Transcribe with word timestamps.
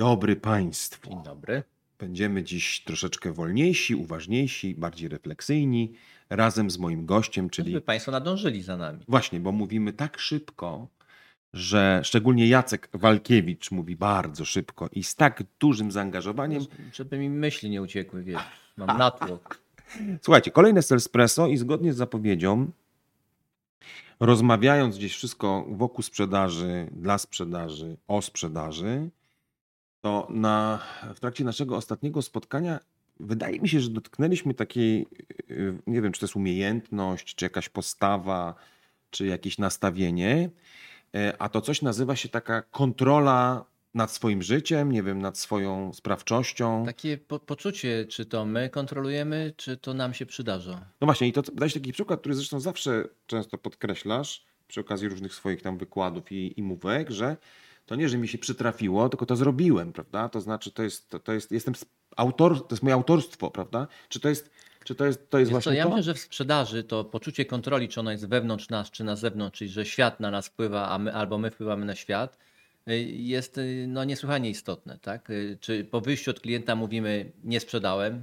Dobry 0.00 0.36
Państwu. 0.36 1.10
Dzień 1.10 1.22
dobry. 1.22 1.62
Będziemy 1.98 2.42
dziś 2.42 2.84
troszeczkę 2.84 3.32
wolniejsi, 3.32 3.94
uważniejsi, 3.94 4.74
bardziej 4.74 5.08
refleksyjni, 5.08 5.92
razem 6.30 6.70
z 6.70 6.78
moim 6.78 7.06
gościem, 7.06 7.50
czyli. 7.50 7.72
Żeby 7.72 7.80
Państwo 7.80 8.12
nadążyli 8.12 8.62
za 8.62 8.76
nami. 8.76 8.98
Właśnie, 9.08 9.40
bo 9.40 9.52
mówimy 9.52 9.92
tak 9.92 10.18
szybko, 10.18 10.88
że 11.52 12.00
szczególnie 12.04 12.48
Jacek 12.48 12.88
Walkiewicz 12.94 13.70
mówi 13.70 13.96
bardzo 13.96 14.44
szybko 14.44 14.88
i 14.92 15.04
z 15.04 15.14
tak 15.14 15.42
dużym 15.58 15.92
zaangażowaniem. 15.92 16.64
Żeby 16.92 17.18
mi 17.18 17.30
myśli 17.30 17.70
nie 17.70 17.82
uciekły, 17.82 18.22
wiesz. 18.22 18.42
Mam 18.76 18.98
natłok. 18.98 19.60
Słuchajcie, 20.24 20.50
kolejne 20.50 20.80
Espresso 20.90 21.46
i 21.46 21.56
zgodnie 21.56 21.92
z 21.92 21.96
zapowiedzią, 21.96 22.70
rozmawiając 24.20 24.98
gdzieś 24.98 25.14
wszystko 25.14 25.66
wokół 25.70 26.02
sprzedaży, 26.02 26.88
dla 26.92 27.18
sprzedaży, 27.18 27.96
o 28.08 28.22
sprzedaży, 28.22 29.10
to 30.00 30.26
na, 30.30 30.82
w 31.14 31.20
trakcie 31.20 31.44
naszego 31.44 31.76
ostatniego 31.76 32.22
spotkania 32.22 32.80
wydaje 33.20 33.60
mi 33.60 33.68
się, 33.68 33.80
że 33.80 33.90
dotknęliśmy 33.90 34.54
takiej, 34.54 35.06
yy, 35.48 35.78
nie 35.86 36.02
wiem, 36.02 36.12
czy 36.12 36.20
to 36.20 36.26
jest 36.26 36.36
umiejętność, 36.36 37.34
czy 37.34 37.44
jakaś 37.44 37.68
postawa, 37.68 38.54
czy 39.10 39.26
jakieś 39.26 39.58
nastawienie, 39.58 40.50
yy, 41.12 41.38
a 41.38 41.48
to 41.48 41.60
coś 41.60 41.82
nazywa 41.82 42.16
się 42.16 42.28
taka 42.28 42.62
kontrola 42.62 43.64
nad 43.94 44.12
swoim 44.12 44.42
życiem, 44.42 44.92
nie 44.92 45.02
wiem, 45.02 45.22
nad 45.22 45.38
swoją 45.38 45.92
sprawczością. 45.92 46.84
Takie 46.86 47.18
po 47.18 47.38
poczucie, 47.38 48.06
czy 48.08 48.26
to 48.26 48.44
my 48.44 48.70
kontrolujemy, 48.70 49.52
czy 49.56 49.76
to 49.76 49.94
nam 49.94 50.14
się 50.14 50.26
przydarza. 50.26 50.86
No 51.00 51.04
właśnie, 51.04 51.28
i 51.28 51.32
to 51.32 51.42
dałeś 51.42 51.74
taki 51.74 51.92
przykład, 51.92 52.20
który 52.20 52.34
zresztą 52.34 52.60
zawsze 52.60 53.04
często 53.26 53.58
podkreślasz 53.58 54.44
przy 54.68 54.80
okazji 54.80 55.08
różnych 55.08 55.34
swoich 55.34 55.62
tam 55.62 55.78
wykładów 55.78 56.32
i, 56.32 56.60
i 56.60 56.62
mówek, 56.62 57.10
że 57.10 57.36
to 57.90 57.96
nie, 57.96 58.08
że 58.08 58.18
mi 58.18 58.28
się 58.28 58.38
przytrafiło, 58.38 59.08
tylko 59.08 59.26
to 59.26 59.36
zrobiłem, 59.36 59.92
prawda? 59.92 60.28
To 60.28 60.40
znaczy, 60.40 60.72
to 60.72 60.82
jest, 60.82 61.08
to, 61.10 61.18
to 61.18 61.32
jest, 61.32 61.52
jestem 61.52 61.74
autor, 62.16 62.66
to 62.66 62.74
jest 62.74 62.82
moje 62.82 62.94
autorstwo, 62.94 63.50
prawda? 63.50 63.86
Czy 64.08 64.20
to 64.20 64.28
jest, 64.28 64.50
czy 64.84 64.94
to 64.94 65.06
jest, 65.06 65.30
to 65.30 65.38
jest 65.38 65.48
Wiesz 65.48 65.52
właśnie 65.52 65.72
co, 65.72 65.76
ja 65.76 65.84
to? 65.84 65.90
myślę, 65.90 66.02
że 66.02 66.14
w 66.14 66.18
sprzedaży 66.18 66.84
to 66.84 67.04
poczucie 67.04 67.44
kontroli, 67.44 67.88
czy 67.88 68.00
ona 68.00 68.12
jest 68.12 68.28
wewnątrz 68.28 68.68
nas, 68.68 68.90
czy 68.90 69.04
na 69.04 69.16
zewnątrz, 69.16 69.58
czyli 69.58 69.70
że 69.70 69.86
świat 69.86 70.20
na 70.20 70.30
nas 70.30 70.46
wpływa, 70.48 70.88
a 70.88 70.98
my, 70.98 71.14
albo 71.14 71.38
my 71.38 71.50
wpływamy 71.50 71.86
na 71.86 71.94
świat, 71.94 72.38
y, 72.88 72.98
jest 73.02 73.58
y, 73.58 73.86
no, 73.88 74.04
niesłychanie 74.04 74.50
istotne. 74.50 74.98
Tak? 75.02 75.30
Y, 75.30 75.58
Czy 75.60 75.84
po 75.84 76.00
wyjściu 76.00 76.30
od 76.30 76.40
klienta 76.40 76.76
mówimy, 76.76 77.32
nie 77.44 77.60
sprzedałem, 77.60 78.22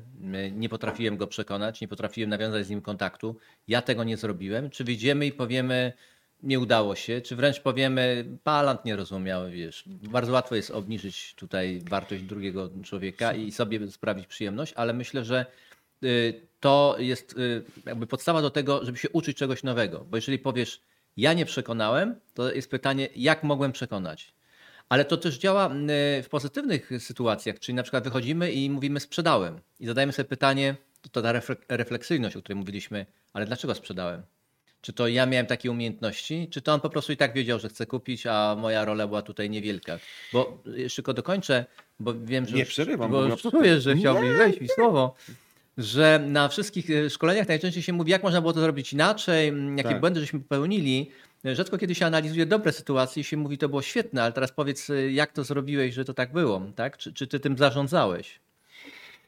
nie 0.51 0.69
potrafiłem 0.69 1.17
go 1.17 1.27
przekonać, 1.27 1.81
nie 1.81 1.87
potrafiłem 1.87 2.29
nawiązać 2.29 2.65
z 2.65 2.69
nim 2.69 2.81
kontaktu, 2.81 3.35
ja 3.67 3.81
tego 3.81 4.03
nie 4.03 4.17
zrobiłem, 4.17 4.69
czy 4.69 4.83
wyjdziemy 4.83 5.25
i 5.25 5.31
powiemy, 5.31 5.93
nie 6.43 6.59
udało 6.59 6.95
się, 6.95 7.21
czy 7.21 7.35
wręcz 7.35 7.59
powiemy, 7.59 8.25
palant 8.43 8.85
nie 8.85 8.95
rozumiał, 8.95 9.49
wiesz. 9.49 9.83
Bardzo 9.87 10.31
łatwo 10.31 10.55
jest 10.55 10.71
obniżyć 10.71 11.33
tutaj 11.35 11.81
wartość 11.89 12.23
drugiego 12.23 12.69
człowieka 12.83 13.33
i 13.33 13.51
sobie 13.51 13.91
sprawić 13.91 14.27
przyjemność, 14.27 14.73
ale 14.75 14.93
myślę, 14.93 15.25
że 15.25 15.45
y, 16.03 16.41
to 16.59 16.95
jest 16.99 17.37
y, 17.37 17.63
jakby 17.85 18.07
podstawa 18.07 18.41
do 18.41 18.49
tego, 18.49 18.85
żeby 18.85 18.97
się 18.97 19.09
uczyć 19.09 19.37
czegoś 19.37 19.63
nowego. 19.63 20.05
Bo 20.09 20.17
jeżeli 20.17 20.39
powiesz, 20.39 20.81
ja 21.17 21.33
nie 21.33 21.45
przekonałem, 21.45 22.15
to 22.33 22.51
jest 22.51 22.71
pytanie, 22.71 23.09
jak 23.15 23.43
mogłem 23.43 23.71
przekonać. 23.71 24.33
Ale 24.89 25.05
to 25.05 25.17
też 25.17 25.37
działa 25.37 25.73
y, 26.19 26.23
w 26.23 26.29
pozytywnych 26.29 26.89
sytuacjach, 26.99 27.59
czyli 27.59 27.75
na 27.75 27.83
przykład 27.83 28.03
wychodzimy 28.03 28.51
i 28.51 28.69
mówimy 28.69 28.99
sprzedałem 28.99 29.59
i 29.79 29.85
zadajemy 29.85 30.13
sobie 30.13 30.29
pytanie, 30.29 30.75
to, 31.11 31.21
ta 31.21 31.33
refle- 31.33 31.55
refleksyjność, 31.69 32.35
o 32.35 32.41
której 32.41 32.59
mówiliśmy, 32.59 33.05
ale 33.33 33.45
dlaczego 33.45 33.75
sprzedałem? 33.75 34.21
Czy 34.87 34.93
to 34.93 35.07
ja 35.07 35.25
miałem 35.25 35.45
takie 35.45 35.71
umiejętności, 35.71 36.47
czy 36.51 36.61
to 36.61 36.73
on 36.73 36.79
po 36.81 36.89
prostu 36.89 37.11
i 37.11 37.17
tak 37.17 37.33
wiedział, 37.33 37.59
że 37.59 37.69
chce 37.69 37.85
kupić, 37.85 38.25
a 38.25 38.55
moja 38.59 38.85
rola 38.85 39.07
była 39.07 39.21
tutaj 39.21 39.49
niewielka? 39.49 39.99
Bo 40.33 40.63
jeszcze 40.75 40.95
tylko 40.95 41.13
dokończę, 41.13 41.65
bo 41.99 42.13
wiem, 42.13 42.45
że 42.47 42.53
Nie 42.55 42.59
już- 42.59 42.69
przerywam, 42.69 43.11
bo 43.11 43.23
już 43.23 43.41
czuję, 43.41 43.81
że 43.81 43.95
chciałbyś 43.95 44.23
Nie, 44.29 44.37
wejść 44.37 44.61
mi 44.61 44.67
słowo. 44.69 45.15
Że 45.77 46.19
na 46.27 46.47
wszystkich 46.47 46.89
e, 46.89 47.09
szkoleniach 47.09 47.47
najczęściej 47.47 47.83
się 47.83 47.93
mówi, 47.93 48.11
jak 48.11 48.23
można 48.23 48.41
było 48.41 48.53
to 48.53 48.59
zrobić 48.61 48.93
inaczej, 48.93 49.53
jakie 49.77 49.89
Tak. 49.89 49.99
błędy 49.99 50.19
żeśmy 50.19 50.39
popełnili. 50.39 51.11
Rzadko 51.53 51.77
kiedy 51.77 51.95
się 51.95 52.05
analizuje 52.05 52.45
dobre 52.45 52.71
sytuacje 52.71 53.21
i 53.21 53.23
się 53.23 53.37
mówi, 53.37 53.57
to 53.57 53.69
było 53.69 53.81
świetne, 53.81 54.23
ale 54.23 54.31
teraz 54.31 54.51
powiedz, 54.51 54.89
e, 54.89 55.11
jak 55.11 55.31
to 55.33 55.43
zrobiłeś, 55.43 55.93
że 55.93 56.05
to 56.05 56.13
tak 56.13 56.31
było, 56.33 56.61
tak? 56.75 56.97
Czy, 56.97 57.13
czy 57.13 57.27
ty 57.27 57.39
tym 57.39 57.57
zarządzałeś? 57.57 58.39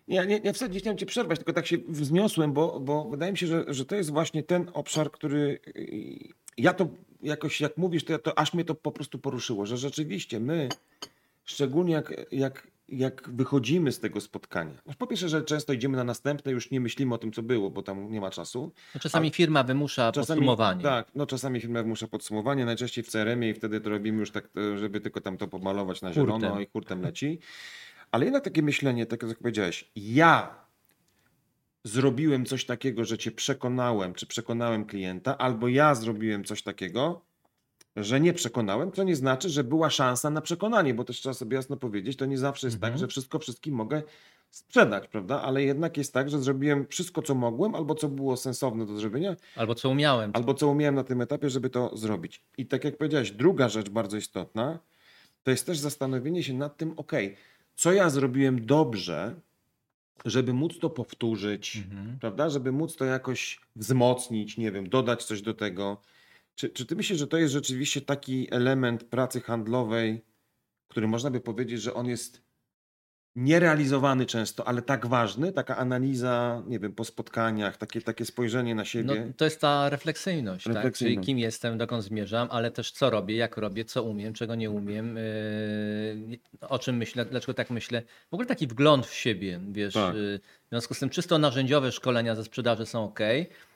Ja 0.10 0.26
nie, 0.26 0.40
nie, 0.40 0.54
wcale 0.54 0.72
nie 0.72 0.80
chciałem 0.80 0.98
cię 0.98 1.06
przerwać, 1.06 1.40
tylko 1.40 1.54
tak 1.54 1.68
się 1.68 1.78
wzniosłem, 1.88 2.54
bo, 2.54 2.80
bo 2.80 3.10
wydaje 3.10 3.32
mi 3.32 3.38
się, 3.38 3.48
że, 3.48 3.66
że 3.68 3.86
to 3.86 3.96
jest 3.96 4.12
właśnie 4.12 4.44
ten 4.44 4.72
obszar, 4.74 5.12
który 5.12 5.60
yy, 5.76 6.34
ja 6.58 6.74
to 6.74 6.88
jakoś, 7.22 7.62
jak 7.62 7.78
mówisz, 7.78 8.04
to, 8.04 8.14
ja 8.14 8.20
to 8.20 8.40
aż 8.40 8.54
mnie 8.54 8.66
to 8.66 8.76
po 8.76 8.92
prostu 8.92 9.20
poruszyło, 9.20 9.66
że 9.66 9.78
rzeczywiście 9.78 10.40
my, 10.40 10.70
szczególnie 11.46 11.94
jak, 11.94 12.14
jak, 12.32 12.68
jak 12.90 13.30
wychodzimy 13.30 13.92
z 13.92 14.00
tego 14.00 14.22
spotkania, 14.22 14.74
no 14.86 14.94
po 14.98 15.08
pierwsze, 15.08 15.30
że 15.30 15.42
często 15.42 15.74
idziemy 15.74 15.98
na 15.98 16.04
następne, 16.04 16.52
już 16.52 16.72
nie 16.72 16.80
myślimy 16.80 17.16
o 17.16 17.18
tym, 17.18 17.32
co 17.32 17.44
było, 17.44 17.70
bo 17.70 17.84
tam 17.84 18.12
nie 18.12 18.22
ma 18.22 18.30
czasu. 18.30 18.72
No, 18.96 19.02
czasami 19.02 19.32
firma 19.32 19.64
wymusza 19.64 20.12
podsumowanie. 20.12 20.84
Tak, 20.84 21.08
no 21.16 21.26
czasami 21.26 21.62
firma 21.62 21.84
muszę 21.84 22.08
podsumowanie, 22.08 22.66
najczęściej 22.66 23.04
w 23.04 23.10
CRM-ie 23.10 23.52
i 23.52 23.54
wtedy 23.54 23.82
to 23.82 23.90
robimy 23.90 24.20
już 24.20 24.32
tak, 24.32 24.50
e, 24.58 24.78
żeby 24.78 25.02
tylko 25.02 25.22
tam 25.22 25.38
to 25.38 25.48
pomalować 25.48 26.02
na 26.02 26.14
zielono 26.14 26.60
i 26.60 26.68
hurtem 26.68 27.02
leci. 27.02 27.40
Ale 28.12 28.26
jednak 28.26 28.44
takie 28.44 28.62
myślenie, 28.62 29.06
tak 29.06 29.24
jak 29.24 29.38
powiedziałeś, 29.38 29.92
ja 29.96 30.56
zrobiłem 31.84 32.46
coś 32.46 32.66
takiego, 32.66 33.06
że 33.06 33.18
cię 33.18 33.32
przekonałem, 33.32 34.14
czy 34.14 34.26
przekonałem 34.28 34.86
klienta, 34.86 35.38
albo 35.38 35.68
ja 35.68 35.96
zrobiłem 35.96 36.44
coś 36.44 36.64
takiego, 36.64 37.22
że 37.96 38.20
nie 38.20 38.34
przekonałem, 38.34 38.92
co 38.92 39.04
nie 39.04 39.16
znaczy, 39.16 39.50
że 39.50 39.64
była 39.64 39.90
szansa 39.90 40.30
na 40.30 40.42
przekonanie, 40.42 40.94
bo 40.94 41.04
też 41.04 41.18
trzeba 41.20 41.34
sobie 41.34 41.56
jasno 41.58 41.78
powiedzieć, 41.78 42.18
to 42.18 42.26
nie 42.26 42.38
zawsze 42.38 42.68
jest 42.68 42.76
Mhm. 42.78 42.94
tak, 42.94 43.00
że 43.00 43.08
wszystko 43.08 43.40
wszystkim 43.40 43.76
mogę 43.76 44.04
sprzedać, 44.50 45.08
prawda? 45.08 45.42
Ale 45.42 45.64
jednak 45.64 45.98
jest 45.98 46.14
tak, 46.14 46.30
że 46.30 46.40
zrobiłem 46.42 46.88
wszystko, 46.88 47.22
co 47.22 47.36
mogłem, 47.36 47.76
albo 47.76 47.96
co 47.96 48.10
było 48.10 48.38
sensowne 48.38 48.86
do 48.86 48.96
zrobienia, 49.00 49.36
Albo 49.56 49.76
co 49.76 49.90
umiałem. 49.90 50.32
albo 50.34 50.54
co 50.54 50.68
umiałem 50.68 50.96
na 50.96 51.04
tym 51.04 51.22
etapie, 51.22 51.50
żeby 51.50 51.70
to 51.70 51.98
zrobić. 51.98 52.42
I 52.58 52.66
tak 52.66 52.84
jak 52.84 52.98
powiedziałeś, 52.98 53.32
druga 53.32 53.70
rzecz 53.70 53.90
bardzo 53.90 54.18
istotna, 54.18 54.80
to 55.44 55.52
jest 55.52 55.66
też 55.66 55.78
zastanowienie 55.78 56.44
się 56.44 56.54
nad 56.54 56.78
tym, 56.78 56.94
ok, 56.98 57.12
co 57.80 57.94
ja 57.94 58.10
zrobiłem 58.10 58.66
dobrze, 58.66 59.36
żeby 60.26 60.54
móc 60.54 60.80
to 60.80 60.90
powtórzyć, 60.90 61.76
Mhm. 61.76 62.20
prawda? 62.20 62.50
Żeby 62.50 62.72
móc 62.72 62.96
to 62.96 63.06
jakoś 63.06 63.60
wzmocnić, 63.76 64.58
nie 64.58 64.72
wiem, 64.72 64.90
dodać 64.90 65.24
coś 65.24 65.42
do 65.42 65.54
tego. 65.54 66.02
Czy, 66.56 66.70
czy 66.70 66.86
ty 66.86 66.96
myślisz, 66.96 67.20
że 67.20 67.28
to 67.28 67.38
jest 67.38 67.54
rzeczywiście 67.54 68.02
taki 68.02 68.54
element 68.54 69.04
pracy 69.04 69.42
handlowej, 69.42 70.22
który 70.88 71.08
można 71.08 71.32
by 71.32 71.40
powiedzieć, 71.40 71.82
że 71.82 71.94
on 71.94 72.08
jest 72.08 72.42
nierealizowany 73.44 74.26
często, 74.26 74.68
ale 74.68 74.82
tak 74.82 75.08
ważny, 75.08 75.52
taka 75.52 75.78
analiza, 75.78 76.64
nie 76.68 76.80
wiem, 76.80 76.92
po 76.94 77.06
spotkaniach, 77.06 77.78
takie, 77.78 78.02
takie 78.02 78.26
spojrzenie 78.26 78.76
na 78.76 78.82
No, 78.82 78.86
siebie. 78.86 79.32
to 79.38 79.46
jest 79.46 79.62
ta 79.62 79.90
refleksyjność, 79.90 80.64
tak? 80.64 80.64
czyli 80.64 80.76
Refleksyjność. 80.76 81.26
kim 81.26 81.40
jestem, 81.40 81.78
dokąd 81.78 82.04
zmierzam, 82.04 82.48
ale 82.52 82.72
też 82.72 82.92
co 82.92 83.10
robię, 83.10 83.36
jak 83.36 83.58
robię, 83.58 83.86
co 83.86 84.04
umiem, 84.04 84.34
czego 84.34 84.56
nie 84.56 84.70
umiem, 84.70 85.16
yy, 85.16 86.40
o 86.70 86.80
czym 86.80 86.98
myślę, 86.98 87.26
dlaczego 87.26 87.54
tak 87.54 87.70
myślę. 87.70 88.02
W 88.32 88.34
ogóle 88.34 88.48
taki 88.48 88.68
wgląd 88.68 89.06
w 89.08 89.14
siebie, 89.14 89.60
wiesz. 89.72 89.94
Tak. 89.94 90.16
yy, 90.16 90.40
W 90.66 90.70
związku 90.70 90.94
z 90.94 91.00
tym 91.00 91.10
czysto 91.10 91.38
narzędziowe 91.38 91.92
szkolenia 91.92 92.36
ze 92.36 92.44
sprzedaży 92.44 92.86
są 92.86 93.04
ok, 93.04 93.20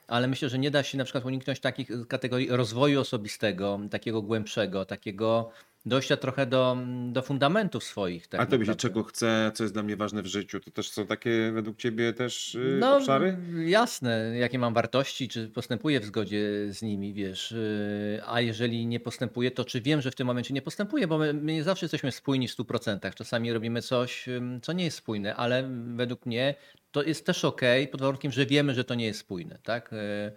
ale 0.08 0.28
myślę, 0.28 0.50
że 0.50 0.60
nie 0.60 0.72
da 0.72 0.84
się 0.84 0.98
na 0.98 1.04
przykład 1.04 1.26
uniknąć 1.26 1.60
takich 1.60 1.90
kategorii 2.08 2.48
rozwoju 2.52 3.00
osobistego, 3.02 3.80
takiego 3.92 4.22
głębszego, 4.22 4.86
takiego 4.86 5.52
dojścia 5.86 6.18
trochę 6.18 6.46
do, 6.46 6.78
do 7.12 7.22
fundamentów 7.22 7.84
swoich. 7.84 8.28
Tak 8.28 8.42
A 8.42 8.46
to 8.46 8.52
myślisz, 8.52 8.68
naprawdę. 8.68 8.82
czego 8.82 9.04
chcę, 9.04 9.52
co 9.56 9.64
jest 9.64 9.74
dla 9.74 9.84
mnie 9.84 9.96
ważne 9.98 10.22
w 10.22 10.26
życiu? 10.26 10.60
To 10.60 10.72
też 10.72 10.90
są 10.90 11.06
takie 11.08 11.52
według 11.54 11.78
ciebie 11.78 12.14
też 12.14 12.54
yy, 12.54 12.78
No, 12.80 12.98
obszary? 12.98 13.38
jasne, 13.66 14.38
jakie 14.38 14.60
mam 14.60 14.74
wartości, 14.74 15.28
czy 15.28 15.48
postępuję 15.50 16.00
w 16.00 16.06
zgodzie 16.06 16.50
z 16.74 16.82
nimi, 16.82 17.14
wiesz. 17.14 17.52
yy, 17.52 18.22
A 18.28 18.42
jeżeli 18.42 18.86
nie 18.88 19.00
postępuję, 19.00 19.52
to 19.52 19.66
czy 19.66 19.82
wiem, 19.82 20.02
że 20.02 20.12
w 20.12 20.16
tym 20.16 20.28
momencie 20.28 20.54
nie 20.54 20.62
postępuję, 20.62 21.08
bo 21.08 21.18
my, 21.18 21.34
my 21.34 21.54
nie 21.54 21.64
zawsze 21.64 21.86
jesteśmy 21.86 22.12
spójni 22.12 22.48
w 22.48 22.52
100%. 22.58 23.14
Czasami 23.16 23.54
robimy 23.54 23.82
coś, 23.82 24.26
co 24.62 24.74
nie 24.74 24.84
jest 24.84 24.98
spójne, 24.98 25.36
ale 25.36 25.70
według 25.96 26.26
mnie 26.26 26.56
to 26.92 27.04
jest 27.04 27.26
też 27.26 27.46
ok, 27.46 27.62
pod 27.92 28.02
warunkiem, 28.02 28.32
że 28.32 28.46
wiemy, 28.46 28.74
że 28.74 28.84
to 28.84 28.96
nie 28.96 29.06
jest 29.06 29.20
spójne, 29.20 29.60
tak? 29.64 29.92
Yy, 29.92 30.32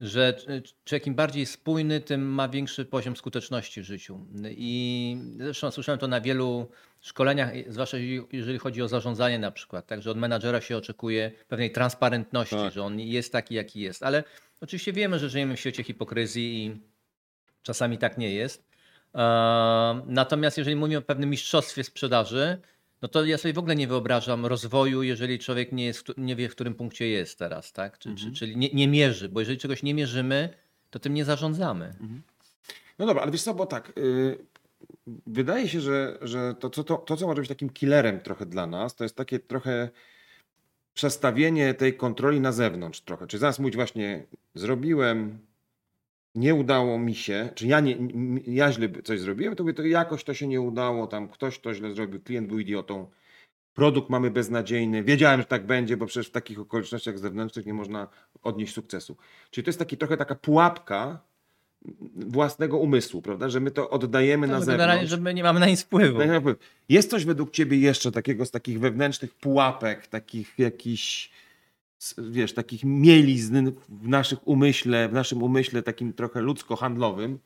Że 0.00 0.32
czy- 0.34 0.62
człowiek 0.84 1.06
im 1.06 1.14
bardziej 1.14 1.46
spójny, 1.46 2.00
tym 2.00 2.26
ma 2.34 2.48
większy 2.48 2.84
poziom 2.84 3.16
skuteczności 3.16 3.80
w 3.82 3.84
życiu. 3.84 4.20
I 4.50 5.16
zresztą 5.38 5.70
słyszałem 5.70 5.98
to 5.98 6.08
na 6.08 6.20
wielu 6.20 6.68
szkoleniach, 7.00 7.50
zwłaszcza 7.68 7.96
jeżeli- 8.32 8.58
chodzi 8.58 8.82
o 8.82 8.88
zarządzanie 8.88 9.38
na 9.38 9.50
przykład, 9.50 9.86
także 9.86 10.10
od 10.10 10.16
menadżera 10.18 10.60
się 10.60 10.76
oczekuje 10.76 11.32
pewnej 11.48 11.72
transparentności, 11.72 12.56
Tak. 12.56 12.72
że 12.72 12.82
on 12.82 13.00
jest 13.00 13.32
taki, 13.32 13.54
jaki 13.54 13.80
jest. 13.80 14.02
Ale 14.02 14.24
oczywiście 14.60 14.92
wiemy, 14.92 15.18
że 15.18 15.28
żyjemy 15.28 15.56
w 15.56 15.60
świecie 15.60 15.82
hipokryzji 15.84 16.66
i 16.66 16.76
czasami 17.62 17.98
tak 17.98 18.18
nie 18.18 18.32
jest. 18.34 18.68
Eee, 19.14 19.22
Natomiast 20.06 20.58
jeżeli 20.58 20.76
mówimy 20.76 20.98
o 20.98 21.02
pewnym 21.02 21.30
mistrzostwie 21.30 21.84
sprzedaży, 21.84 22.58
no 23.02 23.08
to 23.08 23.24
ja 23.24 23.38
sobie 23.38 23.54
w 23.54 23.58
ogóle 23.58 23.76
nie 23.76 23.88
wyobrażam 23.88 24.46
rozwoju, 24.46 25.02
jeżeli 25.02 25.38
człowiek 25.38 25.72
nie, 25.72 25.84
jest, 25.84 26.04
nie 26.16 26.36
wie, 26.36 26.48
w 26.48 26.52
którym 26.52 26.74
punkcie 26.74 27.08
jest 27.08 27.38
teraz, 27.38 27.72
tak? 27.72 27.98
Czy, 27.98 28.08
Mhm. 28.08 28.32
czy, 28.32 28.38
czyli 28.38 28.56
nie, 28.56 28.68
nie 28.68 28.88
mierzy, 28.88 29.28
bo 29.28 29.40
jeżeli 29.40 29.58
czegoś 29.58 29.82
nie 29.82 29.94
mierzymy, 29.94 30.48
to 30.90 30.98
tym 30.98 31.14
nie 31.14 31.24
zarządzamy. 31.24 31.94
No 32.98 33.06
dobra, 33.06 33.22
ale 33.22 33.32
wiesz 33.32 33.42
co, 33.42 33.54
bo 33.54 33.66
tak, 33.66 33.92
yy, 33.96 34.38
wydaje 35.26 35.68
się, 35.68 35.80
że, 35.80 36.18
że 36.22 36.54
to, 36.60 36.70
to, 36.70 36.84
to, 36.84 36.96
to, 36.96 37.16
co 37.16 37.26
może 37.26 37.40
być 37.42 37.48
takim 37.48 37.70
killerem 37.70 38.20
trochę 38.20 38.46
dla 38.46 38.66
nas, 38.66 38.94
to 38.94 39.04
jest 39.04 39.16
takie 39.16 39.38
trochę 39.38 39.88
przestawienie 40.94 41.74
tej 41.74 41.96
kontroli 41.96 42.40
na 42.40 42.52
zewnątrz 42.52 43.00
trochę. 43.00 43.26
Czy 43.26 43.38
zaraz 43.38 43.58
mówić 43.58 43.76
właśnie, 43.76 44.26
zrobiłem, 44.54 45.38
nie 46.34 46.54
udało 46.54 46.98
mi 46.98 47.14
się, 47.14 47.48
czy 47.54 47.66
ja, 47.66 47.80
nie, 47.80 47.96
ja 48.46 48.72
źle 48.72 48.88
coś 49.04 49.20
zrobiłem, 49.20 49.56
to 49.56 49.62
mówię, 49.62 49.74
to 49.74 49.82
jakoś 49.82 50.24
to 50.24 50.34
się 50.34 50.46
nie 50.48 50.60
udało, 50.60 51.06
tam 51.06 51.28
ktoś 51.28 51.58
to 51.58 51.74
źle 51.74 51.92
zrobił, 51.94 52.20
klient 52.20 52.48
był 52.48 52.58
idiotą, 52.58 53.06
produkt 53.74 54.10
mamy 54.10 54.30
beznadziejny, 54.30 55.04
wiedziałem, 55.04 55.40
że 55.40 55.46
tak 55.46 55.66
będzie, 55.66 55.96
bo 55.96 56.06
przecież 56.06 56.28
w 56.28 56.30
takich 56.30 56.60
okolicznościach 56.60 57.18
zewnętrznych 57.18 57.66
nie 57.66 57.74
można 57.74 58.08
odnieść 58.42 58.74
sukcesu. 58.74 59.16
Czyli 59.50 59.64
to 59.64 59.68
jest 59.68 59.78
taki, 59.78 59.96
trochę 59.96 60.16
taka 60.16 60.34
pułapka 60.34 61.20
własnego 62.16 62.78
umysłu, 62.78 63.22
prawda, 63.22 63.48
że 63.48 63.60
my 63.60 63.70
to 63.70 63.90
oddajemy 63.90 64.46
To 64.46 64.52
na 64.52 64.60
generalnie, 64.60 64.92
zewnątrz. 64.92 65.10
że 65.10 65.16
my 65.16 65.34
nie 65.34 65.42
mamy 65.42 65.60
na 65.60 65.66
nic 65.66 65.82
wpływu. 65.82 66.18
Tak 66.18 66.42
Jest 66.88 67.10
coś 67.10 67.24
według 67.24 67.50
ciebie 67.50 67.78
jeszcze 67.78 68.12
takiego 68.12 68.46
z 68.46 68.50
takich 68.50 68.80
wewnętrznych 68.80 69.34
pułapek, 69.34 70.06
takich 70.06 70.58
jakichś, 70.58 71.30
wiesz, 72.18 72.54
takich 72.54 72.84
mielizn 72.84 73.72
w 73.88 74.08
naszych 74.08 74.48
umyśle, 74.48 75.08
w 75.08 75.12
naszym 75.12 75.42
umyśle 75.42 75.82
takim 75.82 76.12
trochę 76.12 76.40
ludzko-handlowym, 76.40 77.38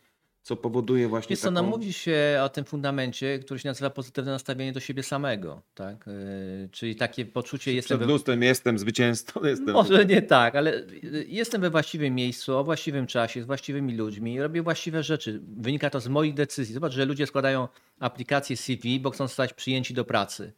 co 0.42 0.56
powoduje 0.56 1.08
właśnie 1.08 1.28
Wiesz 1.28 1.40
co, 1.40 1.52
taką... 1.52 1.66
mówi 1.66 1.92
się 1.92 2.40
o 2.44 2.48
tym 2.48 2.64
fundamencie, 2.64 3.38
który 3.38 3.60
się 3.60 3.68
nazywa 3.68 3.90
pozytywne 3.90 4.32
nastawienie 4.32 4.72
do 4.72 4.80
siebie 4.80 5.02
samego, 5.02 5.62
tak? 5.74 6.06
Yy, 6.06 6.68
Czyli 6.72 6.96
takie 6.96 7.24
poczucie 7.24 7.74
jestem 7.74 7.98
Przed 7.98 8.08
we, 8.08 8.12
lustrem 8.12 8.42
jestem 8.42 8.78
zwycięzcą, 8.78 9.40
jestem... 9.44 9.74
Może 9.74 10.04
nie 10.04 10.22
tak, 10.22 10.56
ale 10.56 10.74
y, 10.74 11.26
jestem 11.28 11.60
we 11.60 11.70
właściwym 11.70 12.14
miejscu, 12.14 12.56
o 12.56 12.64
właściwym 12.64 13.06
czasie, 13.06 13.42
z 13.42 13.46
właściwymi 13.46 13.96
ludźmi, 13.96 14.40
robię 14.40 14.62
właściwe 14.62 15.02
rzeczy. 15.02 15.40
Wynika 15.56 15.90
to 15.90 16.00
z 16.00 16.08
moich 16.08 16.34
decyzji. 16.34 16.74
Zobacz, 16.74 16.92
że 16.92 17.04
ludzie 17.04 17.26
składają 17.26 17.68
aplikacje 18.00 18.56
CV, 18.56 19.00
bo 19.00 19.10
chcą 19.10 19.26
zostać 19.26 19.52
przyjęci 19.52 19.94
do 19.94 20.04
pracy. 20.04 20.52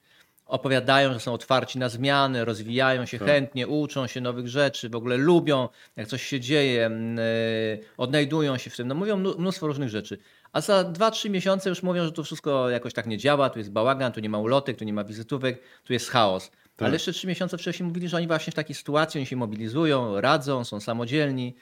Opowiadają, 0.46 1.12
że 1.12 1.20
są 1.20 1.32
otwarci 1.32 1.78
na 1.78 1.88
zmiany, 1.88 2.44
rozwijają 2.44 3.06
się 3.06 3.18
Tak. 3.18 3.28
chętnie, 3.28 3.68
uczą 3.68 4.06
się 4.06 4.20
nowych 4.20 4.48
rzeczy, 4.48 4.88
w 4.88 4.94
ogóle 4.96 5.16
lubią, 5.16 5.68
jak 5.96 6.08
coś 6.08 6.22
się 6.22 6.40
dzieje, 6.40 6.90
y, 6.90 7.84
odnajdują 7.96 8.56
się 8.58 8.70
w 8.70 8.76
tym. 8.76 8.88
No 8.88 8.94
mówią 8.94 9.16
mnó- 9.16 9.38
mnóstwo 9.38 9.66
różnych 9.66 9.88
rzeczy. 9.88 10.18
A 10.52 10.60
za 10.60 10.84
2-3 10.84 11.30
miesiące 11.30 11.68
już 11.70 11.82
mówią, 11.82 12.04
że 12.04 12.12
to 12.12 12.22
wszystko 12.24 12.70
jakoś 12.70 12.92
tak 12.94 13.06
nie 13.06 13.18
działa, 13.18 13.50
tu 13.50 13.58
jest 13.58 13.70
bałagan, 13.72 14.12
tu 14.12 14.20
nie 14.20 14.28
ma 14.28 14.38
ulotek, 14.38 14.78
tu 14.78 14.84
nie 14.84 14.92
ma 14.92 15.04
wizytówek, 15.04 15.60
tu 15.84 15.92
jest 15.92 16.10
chaos. 16.10 16.50
Tak. 16.76 16.86
Ale 16.86 16.92
jeszcze 16.92 17.12
trzy 17.12 17.26
miesiące 17.26 17.58
wcześniej 17.58 17.86
mówili, 17.86 18.08
że 18.08 18.16
oni 18.16 18.26
właśnie 18.26 18.50
w 18.50 18.54
takiej 18.56 18.74
sytuacji 18.74 19.18
oni 19.18 19.26
się 19.26 19.36
mobilizują, 19.36 20.20
radzą, 20.20 20.64
są 20.64 20.80
samodzielni. 20.80 21.54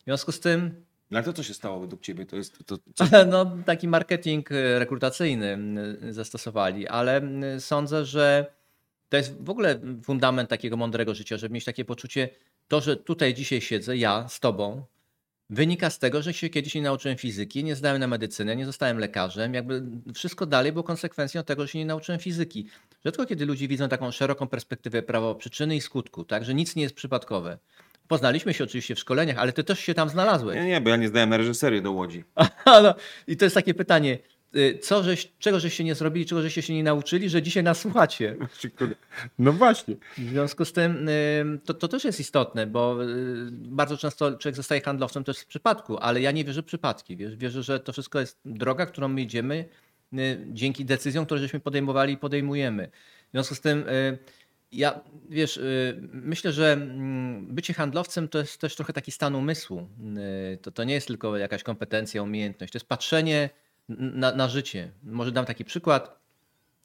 W 0.00 0.04
związku 0.04 0.32
z 0.32 0.40
tym 0.40 0.84
Ale 1.12 1.22
to 1.22 1.32
co 1.32 1.42
się 1.42 1.54
stało 1.54 1.80
według 1.80 2.02
ciebie? 2.02 2.26
To 2.26 2.36
jest... 2.36 2.66
To, 2.66 2.78
co... 2.94 3.04
no, 3.26 3.56
taki 3.66 3.88
marketing 3.88 4.52
e, 4.52 4.78
rekrutacyjny 4.78 5.58
e, 6.02 6.12
zastosowali, 6.12 6.88
ale 6.88 7.16
m, 7.16 7.42
sądzę, 7.60 8.04
że 8.04 8.52
to 9.08 9.16
jest 9.16 9.44
w 9.44 9.50
ogóle 9.50 9.80
fundament 10.04 10.50
takiego 10.50 10.76
mądrego 10.76 11.14
życia, 11.14 11.36
żeby 11.36 11.54
mieć 11.54 11.64
takie 11.64 11.84
poczucie, 11.84 12.28
to, 12.68 12.80
że 12.80 12.96
tutaj 12.96 13.34
dzisiaj 13.34 13.60
siedzę, 13.60 13.96
ja 13.96 14.28
z 14.28 14.40
tobą, 14.40 14.84
wynika 15.50 15.90
z 15.90 15.98
tego, 15.98 16.22
że 16.22 16.34
się 16.34 16.48
kiedyś 16.48 16.74
nie 16.74 16.82
nauczyłem 16.82 17.18
fizyki, 17.18 17.64
nie 17.64 17.76
zdałem 17.76 18.00
na 18.00 18.06
medycynę, 18.06 18.56
nie 18.56 18.66
zostałem 18.66 18.98
lekarzem. 18.98 19.54
Jakby 19.54 19.82
wszystko 20.14 20.46
dalej 20.46 20.72
było 20.72 20.82
konsekwencją 20.82 21.42
tego, 21.42 21.62
że 21.62 21.68
się 21.68 21.78
nie 21.78 21.86
nauczyłem 21.86 22.20
fizyki. 22.20 22.66
Rzadko 23.04 23.26
kiedy 23.26 23.46
ludzie 23.46 23.68
widzą 23.68 23.88
taką 23.88 24.10
szeroką 24.10 24.48
perspektywę 24.48 25.02
prawo 25.02 25.34
przyczyny 25.34 25.76
i 25.76 25.80
skutku, 25.80 26.24
tak, 26.24 26.44
że 26.44 26.54
nic 26.54 26.76
nie 26.76 26.82
jest 26.82 26.94
przypadkowe. 26.94 27.58
Poznaliśmy 28.10 28.54
się 28.54 28.64
oczywiście 28.64 28.94
w 28.94 28.98
szkoleniach, 28.98 29.38
ale 29.38 29.52
ty 29.52 29.64
też 29.64 29.80
się 29.80 29.94
tam 29.94 30.08
znalazłeś. 30.08 30.56
Nie, 30.56 30.66
nie, 30.66 30.80
bo 30.80 30.90
ja 30.90 30.96
nie 30.96 31.08
zdałem 31.08 31.30
na 31.30 31.36
reżyserię 31.36 31.82
do 31.82 31.92
Łodzi. 31.92 32.24
no, 32.66 32.94
I 33.26 33.36
to 33.36 33.44
jest 33.44 33.54
takie 33.54 33.74
pytanie, 33.74 34.18
y, 34.56 34.78
co 34.82 35.02
żeś, 35.02 35.32
czego 35.38 35.60
żeście 35.60 35.84
nie 35.84 35.94
zrobili, 35.94 36.26
czego 36.26 36.42
żeście 36.42 36.62
się 36.62 36.74
nie 36.74 36.82
nauczyli, 36.82 37.28
że 37.28 37.42
dzisiaj 37.42 37.62
nas 37.62 37.80
słuchacie. 37.80 38.36
No 39.38 39.52
właśnie. 39.52 39.96
W 40.18 40.28
związku 40.28 40.64
z 40.64 40.72
tym 40.72 41.10
to, 41.64 41.74
to 41.74 41.88
też 41.88 42.04
jest 42.04 42.20
istotne, 42.20 42.66
bo 42.66 43.04
y, 43.04 43.06
bardzo 43.52 43.96
często 43.96 44.38
człowiek 44.38 44.56
zostaje 44.56 44.80
handlowcem 44.80 45.24
też 45.24 45.38
z 45.38 45.44
przypadku, 45.44 45.98
ale 45.98 46.20
ja 46.20 46.30
nie 46.30 46.44
wierzę 46.44 46.62
w 46.62 46.66
przypadki. 46.66 47.16
Wiesz, 47.16 47.36
wierzę, 47.36 47.62
że 47.62 47.80
to 47.80 47.92
wszystko 47.92 48.20
jest 48.20 48.40
droga, 48.44 48.86
którą 48.86 49.08
my 49.08 49.22
idziemy 49.22 49.64
y, 50.12 50.46
dzięki 50.46 50.84
decyzjom, 50.84 51.26
które 51.26 51.40
żeśmy 51.40 51.60
podejmowali 51.60 52.12
i 52.12 52.16
podejmujemy. 52.16 52.90
W 53.28 53.32
związku 53.32 53.54
z 53.54 53.60
tym 53.60 53.88
y, 53.88 54.18
ja, 54.72 55.00
wiesz, 55.28 55.56
y, 55.56 56.00
myślę, 56.12 56.52
że 56.52 56.72
mm, 56.72 57.54
bycie 57.54 57.74
handlowcem 57.74 58.28
to 58.28 58.38
jest 58.38 58.60
też 58.60 58.76
trochę 58.76 58.92
taki 58.92 59.12
stan 59.12 59.34
umysłu. 59.34 59.88
Y, 60.54 60.58
To, 60.58 60.70
to 60.70 60.84
nie 60.84 60.94
jest 60.94 61.06
tylko 61.06 61.36
jakaś 61.36 61.62
kompetencja, 61.62 62.22
umiejętność, 62.22 62.72
to 62.72 62.76
jest 62.76 62.88
patrzenie 62.88 63.50
na, 63.88 64.32
na 64.34 64.48
życie. 64.48 64.92
Może 65.02 65.32
dam 65.32 65.44
taki 65.46 65.64
przykład. 65.64 66.19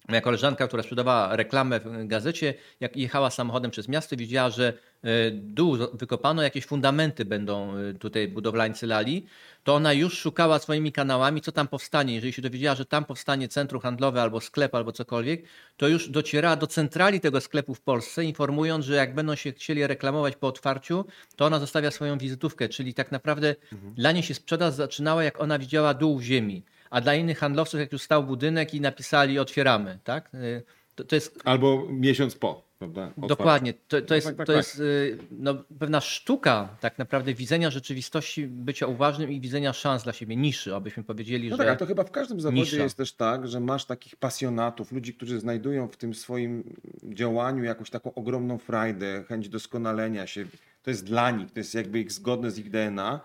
Moja 0.07 0.22
koleżanka, 0.22 0.68
która 0.68 0.84
sprzedawała 0.84 1.36
reklamę 1.36 1.80
w 1.80 2.07
gazecie, 2.07 2.54
jak 2.80 2.98
jechała 2.98 3.30
samochodem 3.30 3.72
przez 3.72 3.88
miasto, 3.88 4.16
widziała, 4.16 4.50
że 4.50 4.74
e, 5.04 5.31
dół 5.31 5.78
wykopano, 5.94 6.42
jakieś 6.42 6.66
fundamenty 6.66 7.25
będą 7.25 7.78
e, 7.78 7.94
tutaj 7.94 8.28
budowlańcy 8.28 8.88
lali, 8.88 9.25
to 9.63 9.75
ona 9.75 9.94
już 9.94 10.18
szukała 10.18 10.60
swoimi 10.60 10.92
kanałami, 10.92 11.42
co 11.42 11.52
tam 11.52 11.68
powstanie. 11.68 12.16
Jeżeli 12.16 12.34
się 12.34 12.42
dowiedziała, 12.42 12.75
że 12.75 12.86
tam 12.86 13.06
powstanie 13.06 13.48
centrum 13.48 13.81
handlowe 13.81 14.22
albo 14.22 14.42
sklep, 14.42 14.75
albo 14.75 14.92
cokolwiek, 14.92 15.44
to 15.78 15.88
już 15.88 16.10
docierała 16.10 16.56
do 16.56 16.68
centrali 16.68 17.19
tego 17.19 17.42
sklepu 17.42 17.75
w 17.75 17.81
Polsce, 17.81 18.24
informując, 18.24 18.86
że 18.86 18.96
jak 18.96 19.16
będą 19.16 19.36
się 19.36 19.52
chcieli 19.52 19.88
reklamować 19.88 20.36
po 20.36 20.48
otwarciu, 20.48 21.06
to 21.36 21.46
ona 21.46 21.60
zostawia 21.60 21.92
swoją 21.92 22.18
wizytówkę, 22.18 22.69
czyli 22.69 22.94
tak 22.94 23.12
naprawdę 23.12 23.56
dla 23.96 24.12
niej 24.12 24.24
się 24.24 24.34
sprzedaż 24.34 24.74
zaczynała, 24.74 25.24
jak 25.24 25.42
ona 25.42 25.60
widziała 25.60 25.94
dół 25.94 26.22
ziemi. 26.22 26.63
A 26.95 27.01
dla 27.01 27.15
innych 27.15 27.38
handlowców, 27.39 27.80
jak 27.80 27.92
już 27.92 28.01
stał 28.01 28.24
budynek 28.24 28.74
i 28.74 28.81
napisali 28.81 29.39
otwieramy, 29.39 30.00
tak? 30.03 30.36
Y, 30.36 30.63
To, 30.95 31.03
to 31.03 31.15
jest 31.15 31.39
Albo 31.44 31.88
miesiąc 31.89 32.36
po, 32.36 32.63
prawda? 32.80 33.12
Dokładnie, 33.18 33.74
to, 33.88 34.01
to 34.01 34.15
jest, 34.15 34.27
tak, 34.27 34.36
tak, 34.36 34.47
to 34.47 34.53
tak. 34.53 34.57
jest 34.57 34.80
y, 34.80 35.18
no, 35.31 35.56
pewna 35.80 36.01
sztuka 36.01 36.77
tak 36.80 36.97
naprawdę 36.97 37.33
widzenia 37.33 37.71
rzeczywistości, 37.71 38.47
bycia 38.47 38.88
uważnym 38.88 39.31
i 39.31 39.39
widzenia 39.39 39.74
szans 39.74 40.03
dla 40.03 40.13
siebie, 40.13 40.36
niszy, 40.36 40.75
abyśmy 40.75 41.03
powiedzieli, 41.03 41.50
No 41.50 41.56
że 41.56 41.57
tak, 41.57 41.68
ale 41.68 41.77
to 41.77 41.86
chyba 41.86 42.03
w 42.03 42.12
każdym 42.12 42.42
zawodzie 42.42 42.62
nisza. 42.62 42.83
jest 42.83 42.97
też 42.97 43.13
tak, 43.13 43.47
że 43.47 43.59
masz 43.59 43.86
takich 43.86 44.15
pasjonatów, 44.15 44.92
ludzi, 44.92 45.13
którzy 45.13 45.39
znajdują 45.39 45.88
w 45.88 45.97
tym 45.97 46.14
swoim 46.14 46.75
działaniu 47.04 47.64
jakąś 47.64 47.90
taką 47.90 48.14
ogromną 48.14 48.57
frajdę, 48.57 49.23
chęć 49.28 49.49
doskonalenia 49.49 50.28
się. 50.28 50.45
To 50.83 50.90
jest 50.90 51.06
dla 51.06 51.31
nich, 51.31 51.52
to 51.52 51.59
jest 51.59 51.75
jakby 51.75 51.99
ich 51.99 52.11
zgodne 52.11 52.52
z 52.52 52.59
ich 52.59 52.69
DNA. 52.69 53.19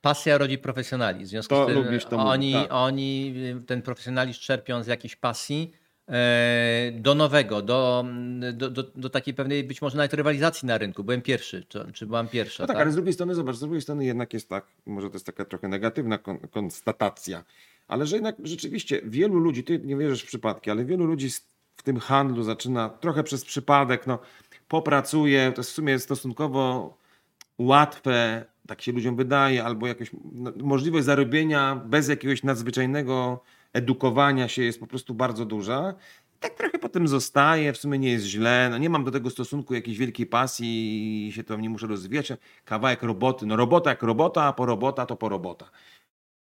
Pasja 0.00 0.38
rodzi 0.38 0.58
profesjonalizm. 0.58 1.26
W 1.26 1.28
związku 1.28 1.54
To 1.54 1.64
z 1.64 1.66
tym 1.66 1.76
lubisz 1.76 2.04
to 2.04 2.16
oni, 2.16 2.52
tak. 2.52 2.66
oni 2.70 3.34
y, 3.62 3.66
ten 3.66 3.82
profesjonalizm 3.82 4.40
czerpią 4.40 4.82
z 4.82 4.86
jakiejś 4.86 5.16
pasji 5.16 5.72
e, 6.08 6.92
do 6.94 7.14
nowego, 7.14 7.62
do, 7.62 8.04
do, 8.52 8.70
do, 8.70 8.82
do 8.82 9.10
takiej 9.10 9.34
pewnej 9.34 9.64
być 9.64 9.82
może 9.82 9.96
nawet 9.96 10.14
rywalizacji 10.14 10.68
na 10.68 10.78
rynku. 10.78 11.04
Byłem 11.04 11.22
pierwszy, 11.22 11.64
czy, 11.68 11.92
czy 11.92 12.06
byłam 12.06 12.28
pierwsza. 12.28 12.62
No 12.62 12.66
tak, 12.66 12.76
tak? 12.76 12.82
ale 12.82 12.92
z 12.92 12.94
drugiej 12.94 13.12
strony, 13.12 13.34
zobacz, 13.34 13.56
z 13.56 13.60
drugiej 13.60 13.80
strony 13.80 14.04
jednak 14.04 14.34
jest 14.34 14.48
tak, 14.48 14.66
może 14.86 15.08
to 15.08 15.14
jest 15.14 15.26
taka 15.26 15.44
trochę 15.44 15.68
negatywna 15.68 16.18
kon 16.18 16.38
konstatacja, 16.38 17.44
ale 17.88 18.06
że 18.06 18.16
jednak 18.16 18.36
rzeczywiście 18.44 19.00
wielu 19.04 19.38
ludzi, 19.38 19.64
ty 19.64 19.78
nie 19.78 19.96
wierzysz 19.96 20.22
w 20.22 20.26
przypadki, 20.26 20.70
ale 20.70 20.84
wielu 20.84 21.06
ludzi 21.06 21.28
w 21.76 21.82
tym 21.82 22.00
handlu 22.00 22.42
zaczyna 22.42 22.88
trochę 22.88 23.24
przez 23.24 23.44
przypadek, 23.44 24.06
no 24.06 24.18
popracuje, 24.68 25.52
to 25.54 25.60
jest 25.60 25.70
w 25.70 25.74
sumie 25.74 25.98
stosunkowo 25.98 26.96
łatwe, 27.58 28.44
tak 28.70 28.82
się 28.82 28.92
ludziom 28.92 29.16
wydaje, 29.16 29.64
albo 29.64 29.86
jakaś 29.86 30.10
no, 30.32 30.52
możliwość 30.62 31.04
zarobienia 31.04 31.82
bez 31.86 32.08
jakiegoś 32.08 32.42
nadzwyczajnego 32.42 33.42
edukowania 33.72 34.48
się 34.48 34.62
jest 34.62 34.80
po 34.80 34.86
prostu 34.86 35.14
bardzo 35.14 35.44
duża. 35.44 35.94
Tak 36.40 36.54
trochę 36.54 36.78
potem 36.78 37.08
zostaje, 37.08 37.72
w 37.72 37.76
sumie 37.76 37.98
nie 37.98 38.10
jest 38.10 38.24
źle, 38.24 38.68
no 38.70 38.78
nie 38.78 38.90
mam 38.90 39.04
do 39.04 39.10
tego 39.10 39.30
stosunku 39.30 39.74
jakiejś 39.74 39.98
wielkiej 39.98 40.26
pasji 40.26 40.68
i 41.28 41.32
się 41.32 41.44
tam 41.44 41.60
nie 41.60 41.70
muszę 41.70 41.86
rozwijać. 41.86 42.32
Kawałek 42.64 43.02
roboty, 43.02 43.46
no 43.46 43.56
robota 43.56 43.90
jak 43.90 44.02
robota, 44.02 44.42
a 44.42 44.52
po 44.52 44.66
robota 44.66 45.06
to 45.06 45.16
po 45.16 45.28
robota. 45.28 45.70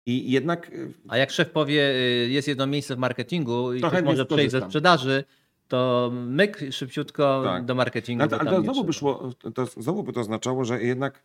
I 0.06 0.30
jednak 0.30 0.68
y, 0.68 0.92
A 1.08 1.16
jak 1.16 1.30
szef 1.30 1.50
powie, 1.50 1.90
y, 2.26 2.28
jest 2.30 2.48
jedno 2.48 2.66
miejsce 2.66 2.96
w 2.96 2.98
marketingu 2.98 3.74
i 3.74 3.80
To 3.80 3.88
ktoś 3.88 4.02
może 4.02 4.26
przejść 4.26 4.50
ze 4.52 4.60
sprzedaży, 4.60 5.24
to 5.68 6.10
myk 6.12 6.60
szybciutko 6.70 7.42
Tak. 7.44 7.64
do 7.64 7.74
marketingu. 7.74 8.22
Ale, 8.22 8.30
bo 8.30 8.36
to- 8.36 8.40
ale 8.40 8.50
to 8.50 8.62
znowu 8.62 8.84
by 8.84 8.92
szło, 8.92 9.30
to 9.54 9.66
znowu 9.66 10.02
by 10.02 10.12
to 10.12 10.20
oznaczało, 10.20 10.64
że 10.64 10.82
jednak 10.82 11.22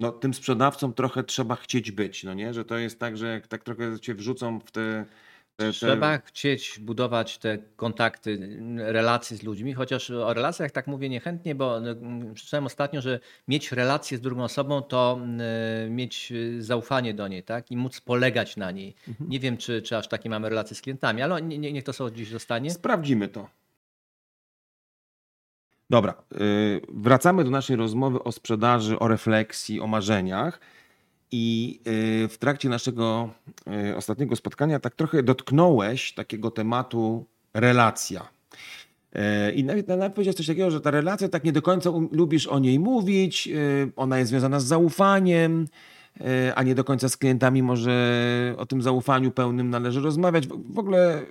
no, 0.00 0.12
tym 0.12 0.34
sprzedawcom 0.34 0.94
trochę 0.94 1.24
trzeba 1.24 1.56
chcieć 1.56 1.90
być, 1.90 2.24
no 2.24 2.34
nie? 2.34 2.54
Że 2.54 2.64
to 2.64 2.78
jest 2.78 3.00
tak, 3.00 3.16
że 3.16 3.26
jak 3.26 3.46
tak 3.46 3.64
trochę 3.64 4.00
cię 4.00 4.14
wrzucą 4.14 4.60
w 4.60 4.70
te... 4.70 5.04
te, 5.56 5.66
te... 5.66 5.72
Trzeba 5.72 6.18
chcieć 6.18 6.78
budować 6.80 7.38
te 7.38 7.58
kontakty, 7.76 8.58
relacje 8.76 9.36
z 9.36 9.42
ludźmi, 9.42 9.74
chociaż 9.74 10.10
o 10.10 10.34
relacjach 10.34 10.70
tak 10.70 10.86
mówię 10.86 11.08
niechętnie, 11.08 11.54
bo 11.54 11.80
no, 11.80 11.90
mm, 11.90 12.34
przeczytałem 12.34 12.66
ostatnio, 12.66 13.00
że 13.00 13.20
mieć 13.48 13.72
relację 13.72 14.18
z 14.18 14.20
drugą 14.20 14.44
osobą 14.44 14.82
to 14.82 15.18
mm, 15.22 15.94
mieć 15.94 16.32
y, 16.32 16.62
zaufanie 16.62 17.14
do 17.14 17.28
niej, 17.28 17.42
tak? 17.42 17.70
I 17.70 17.76
móc 17.76 18.00
polegać 18.00 18.56
na 18.56 18.70
niej. 18.70 18.94
Mhm. 19.08 19.30
Nie 19.30 19.40
wiem, 19.40 19.56
czy, 19.56 19.82
czy 19.82 19.96
aż 19.96 20.08
takie 20.08 20.30
mamy 20.30 20.48
relacje 20.48 20.76
z 20.76 20.82
klientami, 20.82 21.22
ale 21.22 21.42
nie, 21.42 21.58
nie, 21.58 21.72
niech 21.72 21.84
to 21.84 21.92
sobie 21.92 22.16
dziś 22.16 22.28
zostanie. 22.28 22.70
Sprawdzimy 22.70 23.28
to. 23.28 23.57
Dobra, 25.90 26.14
yy, 26.32 26.80
wracamy 26.88 27.44
do 27.44 27.50
naszej 27.50 27.76
rozmowy 27.76 28.22
o 28.22 28.32
sprzedaży, 28.32 28.98
o 28.98 29.08
refleksji, 29.08 29.80
o 29.80 29.86
marzeniach. 29.86 30.60
I 31.30 31.80
y, 32.24 32.28
w 32.28 32.38
trakcie 32.38 32.68
naszego 32.68 33.30
y, 33.90 33.96
ostatniego 33.96 34.36
spotkania 34.36 34.80
tak 34.80 34.94
trochę 34.94 35.22
dotknąłeś 35.22 36.12
takiego 36.12 36.50
tematu 36.50 37.24
relacja. 37.54 38.28
Y, 39.16 39.52
I 39.52 39.64
nawet, 39.64 39.88
nawet 39.88 40.14
powiedziałeś 40.14 40.36
coś 40.36 40.46
takiego, 40.46 40.70
że 40.70 40.80
ta 40.80 40.90
relacja 40.90 41.28
tak 41.28 41.44
nie 41.44 41.52
do 41.52 41.62
końca 41.62 41.90
um, 41.90 42.08
lubisz 42.12 42.46
o 42.46 42.58
niej 42.58 42.78
mówić, 42.78 43.48
ona 43.96 44.18
jest 44.18 44.30
związana 44.30 44.60
z 44.60 44.64
zaufaniem, 44.64 45.68
a 46.54 46.62
nie 46.62 46.74
do 46.74 46.84
końca 46.84 47.08
z 47.08 47.16
klientami 47.16 47.62
może 47.62 48.54
o 48.58 48.66
tym 48.66 48.82
zaufaniu 48.82 49.30
pełnym 49.30 49.70
należy 49.70 50.00
rozmawiać. 50.00 50.46
W 50.46 50.78
ogóle 50.78 51.22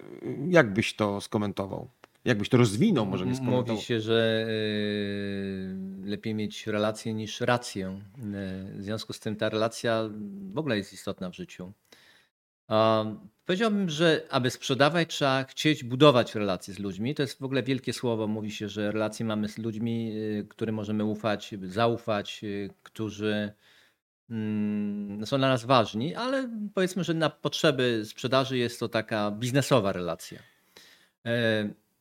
jak 0.49 0.73
byś 0.73 0.95
to 0.95 1.21
skomentował? 1.21 1.87
Jakbyś 2.27 2.49
to 2.49 2.57
rozwinął, 2.57 3.05
może 3.05 3.25
nie 3.25 3.35
skomentował? 3.35 3.75
Mówi 3.75 3.85
się, 3.85 4.01
że 4.01 4.47
y, 4.49 6.09
lepiej 6.09 6.35
mieć 6.35 6.67
relację 6.67 7.13
niż 7.13 7.41
rację. 7.41 8.01
Y, 8.17 8.77
w 8.77 8.83
związku 8.83 9.13
z 9.13 9.19
tym 9.19 9.35
ta 9.35 9.49
relacja 9.49 10.09
w 10.53 10.57
ogóle 10.57 10.77
jest 10.77 10.93
istotna 10.93 11.29
w 11.29 11.35
życiu. 11.35 11.73
Powiedziałbym, 13.45 13.89
że 13.89 14.21
aby 14.29 14.49
sprzedawać, 14.49 15.09
trzeba 15.09 15.43
chcieć 15.43 15.83
budować 15.83 16.35
relacje 16.35 16.73
z 16.73 16.79
ludźmi. 16.79 17.15
To 17.15 17.23
jest 17.23 17.39
w 17.39 17.43
ogóle 17.43 17.63
wielkie 17.63 17.93
słowo. 17.93 18.27
Mówi 18.27 18.51
się, 18.51 18.69
że 18.69 18.91
relacje 18.91 19.25
mamy 19.25 19.49
z 19.49 19.57
ludźmi, 19.57 20.11
y, 20.15 20.45
którym 20.49 20.75
możemy 20.75 21.05
ufać, 21.05 21.55
zaufać, 21.63 22.41
którzy 22.83 23.53
mm, 24.29 25.25
są 25.25 25.37
dla 25.37 25.47
nas 25.47 25.65
ważni, 25.65 26.15
ale 26.15 26.49
powiedzmy, 26.73 27.03
że 27.03 27.13
na 27.13 27.29
potrzeby 27.29 28.01
sprzedaży 28.05 28.57
jest 28.57 28.79
to 28.79 28.89
taka 28.89 29.31
biznesowa 29.31 29.91
relacja. 29.91 30.39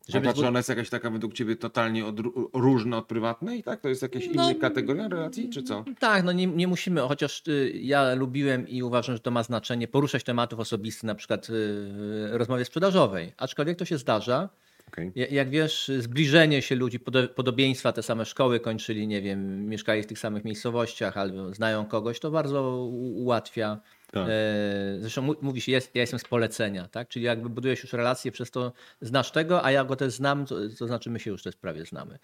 Żeby 0.08 0.28
A 0.28 0.32
ta, 0.32 0.40
czy 0.40 0.46
ona 0.46 0.58
jest 0.58 0.68
jakaś 0.68 0.90
taka 0.90 1.10
według 1.10 1.34
ciebie 1.34 1.56
totalnie 1.56 2.04
różna 2.52 2.98
od 2.98 3.06
prywatnej, 3.06 3.62
tak? 3.62 3.80
To 3.80 3.88
jest 3.88 4.02
jakaś 4.02 4.26
no, 4.26 4.32
inna 4.32 4.60
kategoria 4.60 5.08
relacji, 5.08 5.48
czy 5.48 5.62
co? 5.62 5.84
Tak, 5.98 6.24
no 6.24 6.32
nie, 6.32 6.46
nie 6.46 6.68
musimy, 6.68 7.00
chociaż 7.00 7.42
y, 7.48 7.72
ja 7.74 8.14
lubiłem 8.14 8.68
i 8.68 8.82
uważam, 8.82 9.16
że 9.16 9.20
to 9.20 9.30
ma 9.30 9.42
znaczenie, 9.42 9.88
poruszać 9.88 10.24
tematów 10.24 10.60
osobistych, 10.60 11.04
na 11.04 11.14
przykład 11.14 11.44
y, 11.44 11.48
w 11.50 12.28
rozmowie 12.32 12.64
sprzedażowej. 12.64 13.32
Aczkolwiek 13.36 13.78
to 13.78 13.84
się 13.84 13.98
zdarza. 13.98 14.48
Okay. 14.88 15.12
Jak 15.14 15.50
wiesz, 15.50 15.90
zbliżenie 15.98 16.62
się 16.62 16.74
ludzi, 16.74 17.00
podobieństwa, 17.34 17.92
te 17.92 18.02
same 18.02 18.24
szkoły 18.24 18.60
kończyli, 18.60 19.06
nie 19.06 19.22
wiem, 19.22 19.68
mieszkali 19.68 20.02
w 20.02 20.06
tych 20.06 20.18
samych 20.18 20.44
miejscowościach 20.44 21.16
albo 21.16 21.54
znają 21.54 21.86
kogoś, 21.86 22.20
to 22.20 22.30
bardzo 22.30 22.86
ułatwia 23.14 23.80
tak. 24.12 24.28
E, 24.28 25.00
zresztą 25.00 25.34
mówi 25.42 25.60
się, 25.60 25.72
jest, 25.72 25.94
ja 25.94 26.00
jestem 26.00 26.20
z 26.20 26.24
polecenia, 26.24 26.88
tak? 26.88 27.08
Czyli 27.08 27.24
jakby 27.24 27.48
budujesz 27.48 27.82
już 27.82 27.92
relacje, 27.92 28.32
przez 28.32 28.50
to 28.50 28.72
znasz 29.00 29.30
tego, 29.30 29.64
a 29.64 29.70
ja 29.70 29.84
go 29.84 29.96
też 29.96 30.12
znam, 30.12 30.46
to, 30.46 30.56
to 30.78 30.86
znaczy 30.86 31.10
my 31.10 31.20
się 31.20 31.30
już 31.30 31.42
też 31.42 31.56
prawie 31.56 31.84
znamy. 31.84 32.18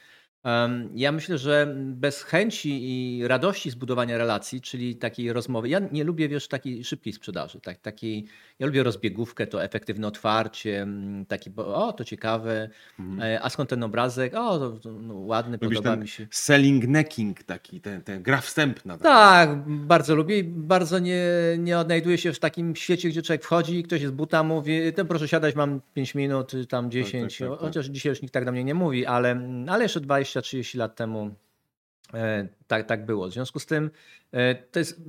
Ja 0.94 1.12
myślę, 1.12 1.38
że 1.38 1.74
bez 1.76 2.22
chęci 2.22 2.80
i 2.82 3.26
radości 3.28 3.70
zbudowania 3.70 4.18
relacji, 4.18 4.60
czyli 4.60 4.96
takiej 4.96 5.32
rozmowy, 5.32 5.68
ja 5.68 5.78
nie 5.92 6.04
lubię, 6.04 6.28
wiesz, 6.28 6.48
takiej 6.48 6.84
szybkiej 6.84 7.12
sprzedaży, 7.12 7.60
tak, 7.60 7.78
takiej, 7.78 8.26
ja 8.58 8.66
lubię 8.66 8.82
rozbiegówkę, 8.82 9.46
to 9.46 9.64
efektywne 9.64 10.06
otwarcie, 10.06 10.86
taki, 11.28 11.50
o, 11.56 11.92
to 11.92 12.04
ciekawe, 12.04 12.68
mhm. 12.98 13.20
E, 13.20 13.42
a 13.42 13.50
skąd 13.50 13.70
ten 13.70 13.82
obrazek, 13.82 14.34
o, 14.34 14.58
to, 14.58 14.70
to 14.70 14.92
no, 14.92 15.14
ładny, 15.14 15.58
Lubisz 15.62 15.78
podoba 15.78 15.96
mi 15.96 16.08
się. 16.08 16.26
Selling 16.30 16.86
necking 16.86 17.42
taki, 17.42 17.80
ten, 17.80 18.02
ten 18.02 18.22
gra 18.22 18.40
wstępna. 18.40 18.98
Tak, 18.98 19.48
tak 19.48 19.68
bardzo 19.68 20.14
lubię 20.14 20.38
i 20.38 20.44
bardzo 20.44 20.98
nie, 20.98 21.24
nie 21.58 21.78
odnajduję 21.82 22.18
się 22.18 22.32
w 22.32 22.38
takim 22.38 22.76
świecie, 22.76 23.08
gdzie 23.08 23.22
człowiek 23.22 23.44
wchodzi 23.44 23.78
i 23.78 23.82
ktoś 23.82 24.02
z 24.02 24.10
buta 24.10 24.42
mówi, 24.42 24.92
ten 24.92 25.06
proszę 25.06 25.28
siadać, 25.28 25.54
mam 25.54 25.80
5 25.94 26.14
minut, 26.14 26.52
tam 26.68 26.90
10, 26.90 27.38
tak, 27.38 27.40
tak, 27.40 27.48
tak, 27.48 27.58
tak, 27.58 27.68
chociaż 27.68 27.86
dzisiaj 27.86 28.10
już 28.10 28.22
nikt 28.22 28.34
tak 28.34 28.44
do 28.44 28.52
mnie 28.52 28.64
nie 28.64 28.74
mówi, 28.74 29.06
ale, 29.06 29.40
ale 29.68 29.82
jeszcze 29.82 30.00
20 30.00 30.32
20-30 30.40 30.78
lat 30.78 30.96
temu 30.96 31.34
e, 32.14 32.48
tak, 32.66 32.86
tak 32.86 33.06
było. 33.06 33.28
W 33.28 33.32
związku 33.32 33.58
z 33.58 33.66
tym 33.66 33.90
e, 34.32 34.54
to 34.54 34.78
jest 34.78 35.02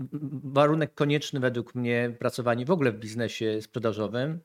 warunek 0.43 0.93
konieczny 0.93 1.39
według 1.39 1.75
mnie 1.75 2.15
pracowania 2.19 2.65
w 2.65 2.71
ogóle 2.71 2.91
w 2.91 2.99
biznesie 2.99 3.61
sprzedażowym, 3.61 4.39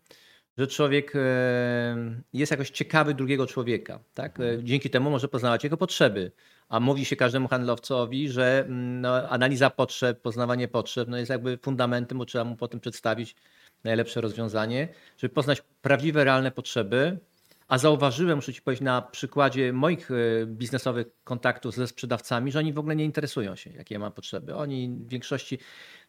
że 0.58 0.66
człowiek 0.66 1.12
e, 1.16 1.96
jest 2.32 2.50
jakoś 2.50 2.70
ciekawy 2.70 3.14
drugiego 3.14 3.46
człowieka. 3.46 4.00
Tak? 4.14 4.38
Dzięki 4.62 4.90
temu 4.90 5.10
może 5.10 5.28
poznawać 5.28 5.64
jego 5.64 5.76
potrzeby. 5.76 6.32
A 6.68 6.80
mówi 6.80 7.04
się 7.04 7.16
każdemu 7.16 7.48
handlowcowi, 7.48 8.28
że 8.28 8.64
mm, 8.66 9.00
no, 9.00 9.28
analiza 9.28 9.70
potrzeb, 9.70 10.22
poznawanie 10.22 10.68
potrzeb 10.68 11.08
no 11.08 11.16
jest 11.16 11.30
jakby 11.30 11.58
fundamentem, 11.62 12.18
bo 12.18 12.24
trzeba 12.24 12.44
mu 12.44 12.56
potem 12.56 12.80
przedstawić 12.80 13.36
najlepsze 13.84 14.20
rozwiązanie, 14.20 14.88
żeby 15.18 15.34
poznać 15.34 15.62
prawdziwe, 15.82 16.24
realne 16.24 16.50
potrzeby, 16.50 17.18
a 17.68 17.78
zauważyłem, 17.78 18.36
muszę 18.36 18.52
Ci 18.52 18.62
powiedzieć, 18.62 18.84
na 18.84 19.02
przykładzie 19.02 19.72
moich 19.72 20.10
e, 20.10 20.14
biznesowych 20.46 21.06
kontaktów 21.24 21.74
ze 21.74 21.86
sprzedawcami, 21.86 22.52
że 22.52 22.58
oni 22.58 22.72
w 22.72 22.78
ogóle 22.78 22.96
nie 22.96 23.04
interesują 23.04 23.56
się, 23.56 23.70
jakie 23.70 23.94
ja 23.94 23.98
mam 23.98 24.12
potrzeby. 24.12 24.54
Oni 24.54 24.88
w 24.88 25.08
większości 25.08 25.58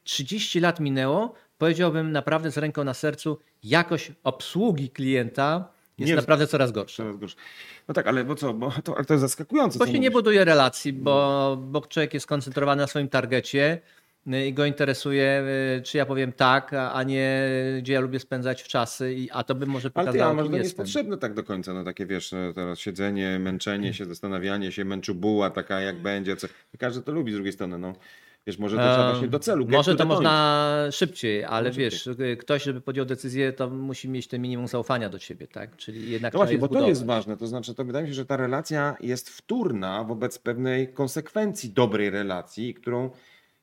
30 0.04 0.60
lat 0.60 0.80
minęło, 0.80 1.34
powiedziałbym 1.58 2.12
naprawdę 2.12 2.52
z 2.52 2.58
ręką 2.58 2.84
na 2.84 2.94
sercu, 2.94 3.40
jakość 3.64 4.12
obsługi 4.24 4.90
klienta 4.90 5.72
jest 6.00 6.10
nie, 6.10 6.16
naprawdę 6.16 6.48
coraz 6.48 6.72
gorsza. 6.72 7.04
Coraz 7.04 7.18
gorsza. 7.18 7.38
No 7.88 7.94
tak, 7.94 8.08
ale 8.08 8.24
bo 8.24 8.36
co, 8.36 8.54
bo 8.54 8.74
to, 8.84 8.96
ale 8.96 9.06
to 9.06 9.14
jest 9.14 9.22
zaskakujące. 9.22 9.80
Bo 9.80 9.86
się 9.86 9.92
mówisz. 9.92 10.02
nie 10.02 10.12
buduje 10.12 10.46
relacji, 10.46 10.94
bo, 10.94 11.58
bo 11.62 11.82
człowiek 11.82 12.14
jest 12.14 12.24
skoncentrowany 12.24 12.82
na 12.82 12.88
swoim 12.88 13.10
targecie, 13.10 13.82
Y, 14.28 14.48
i 14.48 14.54
go 14.54 14.66
interesuje, 14.66 15.44
y, 15.78 15.82
czy 15.82 15.98
ja 15.98 16.06
powiem 16.06 16.32
tak, 16.32 16.74
a 16.74 17.04
nie 17.04 17.50
gdzie 17.80 17.94
ja 17.94 18.00
lubię 18.00 18.20
spędzać 18.20 18.62
w 18.62 18.68
czasy, 18.68 19.16
a 19.32 19.44
to 19.44 19.56
by 19.56 19.66
może 19.66 19.92
pokazało, 19.92 20.12
Ale 20.12 20.20
ty, 20.20 20.32
a 20.32 20.34
może 20.34 20.50
to 20.50 20.54
nie 20.54 20.64
jest 20.64 20.78
potrzebne 20.78 21.18
tak 21.18 21.34
do 21.34 21.44
końca, 21.44 21.74
no 21.74 21.84
takie 21.84 22.06
wiesz, 22.06 22.32
no, 22.32 22.54
teraz 22.54 22.80
siedzenie, 22.80 23.40
męczenie 23.40 23.94
się, 23.94 24.06
zastanawianie 24.06 24.72
się, 24.72 24.86
męczu 24.86 25.16
buła 25.16 25.50
taka 25.50 25.82
jak 25.82 26.02
będzie, 26.02 26.36
co, 26.36 26.48
każdy 26.80 27.02
to 27.02 27.12
lubi 27.12 27.32
z 27.32 27.36
drugiej 27.36 27.54
strony, 27.54 27.78
no. 27.78 27.94
Wiesz, 28.50 28.58
może 28.58 28.78
to 28.78 28.82
trzeba 28.82 29.12
właśnie 29.12 29.28
do 29.28 29.40
celu. 29.40 29.68
Może 29.68 29.96
to 29.96 30.06
można 30.06 30.88
szybciej, 30.92 31.44
ale 31.44 31.72
wiesz, 31.72 32.02
szybciej. 32.02 32.38
ktoś, 32.38 32.64
żeby 32.64 32.82
podjął 32.82 33.06
decyzję, 33.06 33.54
to 33.54 33.70
musi 33.70 34.10
mieć 34.10 34.28
ten 34.28 34.42
minimum 34.42 34.68
zaufania 34.68 35.10
do 35.10 35.20
ciebie, 35.20 35.48
tak? 35.48 35.76
Czyli 35.76 36.12
jednak. 36.12 36.34
No 36.34 36.40
właśnie, 36.40 36.58
bo 36.58 36.68
to 36.68 36.88
jest 36.88 37.06
ważne. 37.06 37.38
To 37.38 37.48
znaczy, 37.48 37.76
to 37.76 37.86
wydaje 37.86 38.06
mi 38.06 38.10
się, 38.10 38.16
że 38.16 38.26
ta 38.26 38.38
relacja 38.38 38.98
jest 39.00 39.30
wtórna 39.30 40.04
wobec 40.04 40.40
pewnej 40.40 40.94
konsekwencji 40.94 41.70
dobrej 41.70 42.10
relacji, 42.10 42.74
którą 42.74 43.10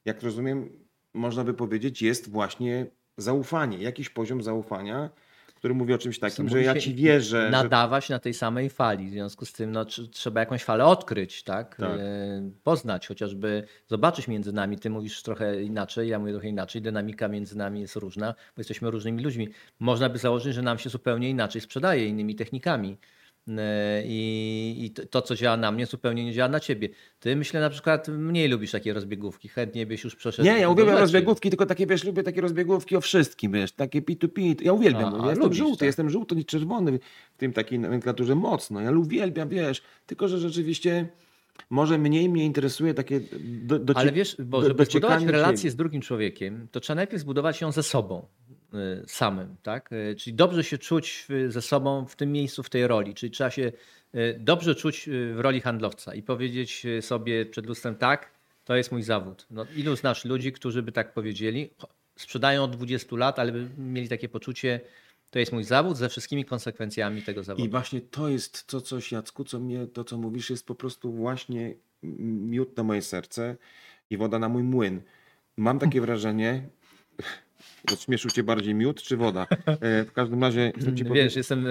jak 0.04 0.22
rozumiem, 0.22 0.70
można 1.14 1.44
by 1.44 1.54
powiedzieć, 1.54 2.02
jest 2.02 2.30
właśnie 2.30 2.86
zaufanie, 3.16 3.78
jakiś 3.78 4.10
poziom 4.10 4.42
zaufania, 4.42 5.10
który 5.66 5.74
mówi 5.74 5.94
o 5.94 5.98
czymś 5.98 6.18
takim, 6.18 6.48
że 6.48 6.62
ja 6.62 6.74
ci 6.74 6.94
wierzę. 6.94 7.48
Nadawać 7.50 8.06
że... 8.06 8.14
na 8.14 8.18
tej 8.18 8.34
samej 8.34 8.70
fali. 8.70 9.08
W 9.08 9.10
związku 9.10 9.46
z 9.46 9.52
tym 9.52 9.72
no, 9.72 9.84
trzeba 9.84 10.40
jakąś 10.40 10.64
falę 10.64 10.84
odkryć, 10.84 11.42
tak? 11.42 11.76
tak. 11.76 11.90
E, 12.00 12.50
poznać, 12.64 13.06
chociażby 13.06 13.66
zobaczyć 13.86 14.28
między 14.28 14.52
nami. 14.52 14.78
Ty 14.78 14.90
mówisz 14.90 15.22
trochę 15.22 15.62
inaczej, 15.62 16.08
ja 16.08 16.18
mówię 16.18 16.32
trochę 16.32 16.48
inaczej. 16.48 16.82
Dynamika 16.82 17.28
między 17.28 17.58
nami 17.58 17.80
jest 17.80 17.96
różna, 17.96 18.32
bo 18.32 18.60
jesteśmy 18.60 18.90
różnymi 18.90 19.22
ludźmi. 19.22 19.48
Można 19.80 20.08
by 20.08 20.18
założyć, 20.18 20.54
że 20.54 20.62
nam 20.62 20.78
się 20.78 20.90
zupełnie 20.90 21.30
inaczej 21.30 21.60
sprzedaje, 21.60 22.06
innymi 22.08 22.34
technikami. 22.34 22.98
E, 23.48 24.02
i, 24.06 24.84
i 24.84 24.90
to, 24.90 25.22
co 25.22 25.34
działa 25.34 25.56
na 25.56 25.72
mnie, 25.72 25.86
zupełnie 25.86 26.24
nie 26.24 26.32
działa 26.32 26.48
na 26.48 26.60
ciebie. 26.60 26.88
Ty 27.20 27.36
myślę 27.36 27.60
na 27.60 27.70
przykład 27.70 28.08
mniej 28.08 28.48
lubisz 28.48 28.70
takie 28.70 28.92
rozbiegówki, 28.92 29.48
chętnie 29.48 29.86
byś 29.86 30.04
już 30.04 30.16
przeszedł. 30.16 30.48
Nie, 30.48 30.58
ja 30.58 30.68
uwielbiam 30.68 30.98
rozbiegówki, 30.98 31.50
tylko 31.50 31.66
takie 31.66 31.86
wiesz, 31.86 32.04
lubię 32.04 32.22
takie 32.22 32.40
rozbiegówki 32.40 32.96
o 32.96 33.00
wszystkim, 33.00 33.52
wiesz, 33.52 33.72
takie 33.72 34.02
P2P. 34.02 34.62
Ja 34.62 34.72
uwielbiam, 34.72 35.14
a, 35.14 35.18
a, 35.18 35.22
ja 35.22 35.30
jestem 35.30 35.42
lubisz, 35.42 35.58
żółty, 35.58 35.78
tak? 35.78 35.86
jestem 35.86 36.10
żółty, 36.10 36.36
nie 36.36 36.44
czerwony 36.44 36.98
w 37.34 37.38
tym 37.38 37.52
takiej 37.52 37.78
nomenklaturze 37.78 38.34
mocno. 38.34 38.80
Ja 38.80 38.90
uwielbiam, 38.90 39.48
wiesz, 39.48 39.82
tylko 40.06 40.28
że 40.28 40.38
rzeczywiście 40.38 41.08
może 41.70 41.98
mniej 41.98 42.28
mnie 42.28 42.44
interesuje 42.44 42.94
takie 42.94 43.20
do, 43.42 43.78
do 43.78 43.96
Ale 43.96 44.12
wiesz, 44.12 44.36
bo 44.38 44.62
żeby 44.62 44.84
zbudować 44.84 45.24
relację 45.24 45.70
z 45.70 45.76
drugim 45.76 46.00
człowiekiem, 46.00 46.68
to 46.72 46.80
trzeba 46.80 46.94
najpierw 46.94 47.22
zbudować 47.22 47.60
ją 47.60 47.72
ze 47.72 47.82
sobą. 47.82 48.26
Y, 48.76 49.02
samym, 49.06 49.56
tak? 49.62 49.92
Y, 49.92 50.14
czyli 50.18 50.36
dobrze 50.36 50.64
się 50.64 50.78
czuć 50.78 51.26
ze 51.48 51.62
sobą 51.62 52.06
w 52.06 52.16
tym 52.16 52.32
miejscu, 52.32 52.62
w 52.62 52.70
tej 52.70 52.86
roli, 52.86 53.14
czyli 53.14 53.32
trzeba 53.32 53.50
się 53.50 53.72
y, 54.14 54.36
dobrze 54.40 54.74
czuć 54.74 55.08
w 55.34 55.40
roli 55.40 55.60
handlowca 55.60 56.14
i 56.14 56.22
powiedzieć 56.22 56.86
sobie 57.00 57.46
przed 57.46 57.66
lustrem 57.66 57.94
tak, 57.94 58.30
to 58.64 58.76
jest 58.76 58.92
mój 58.92 59.02
zawód. 59.02 59.46
No, 59.50 59.66
ilu 59.76 59.96
znasz 59.96 60.24
ludzi, 60.24 60.52
którzy 60.52 60.82
by 60.82 60.92
tak 60.92 61.14
powiedzieli, 61.14 61.70
sprzedają 62.16 62.64
od 62.64 62.76
20 62.76 63.16
lat, 63.16 63.38
ale 63.38 63.52
by 63.52 63.68
mieli 63.78 64.08
takie 64.08 64.28
poczucie, 64.28 64.80
to 65.30 65.38
jest 65.38 65.52
mój 65.52 65.64
zawód 65.64 65.96
ze 65.96 66.08
wszystkimi 66.08 66.44
konsekwencjami 66.44 67.22
tego 67.22 67.42
zawodu. 67.42 67.66
I 67.66 67.68
właśnie 67.68 68.00
to 68.00 68.28
jest 68.28 68.66
to 68.66 68.80
coś, 68.80 69.12
Jacku, 69.12 69.44
co 69.44 69.60
mnie, 69.60 69.86
to 69.86 70.04
co 70.04 70.18
mówisz, 70.18 70.50
jest 70.50 70.66
po 70.66 70.74
prostu 70.74 71.12
właśnie 71.12 71.74
miód 72.02 72.76
na 72.76 72.82
moje 72.82 73.02
serce 73.02 73.56
i 74.10 74.16
woda 74.16 74.38
na 74.38 74.48
mój 74.48 74.62
młyn. 74.62 75.00
Mam 75.56 75.78
takie 75.78 76.00
wrażenie, 76.06 76.68
Śmieszył 77.98 78.30
cię 78.30 78.42
bardziej 78.42 78.74
miód 78.74 79.02
czy 79.02 79.16
woda? 79.16 79.46
E, 79.66 80.04
w 80.04 80.12
każdym 80.12 80.42
razie 80.42 80.72
chcę 80.80 80.94
ci 80.94 81.04
Wiesz, 81.04 81.36
jestem 81.36 81.66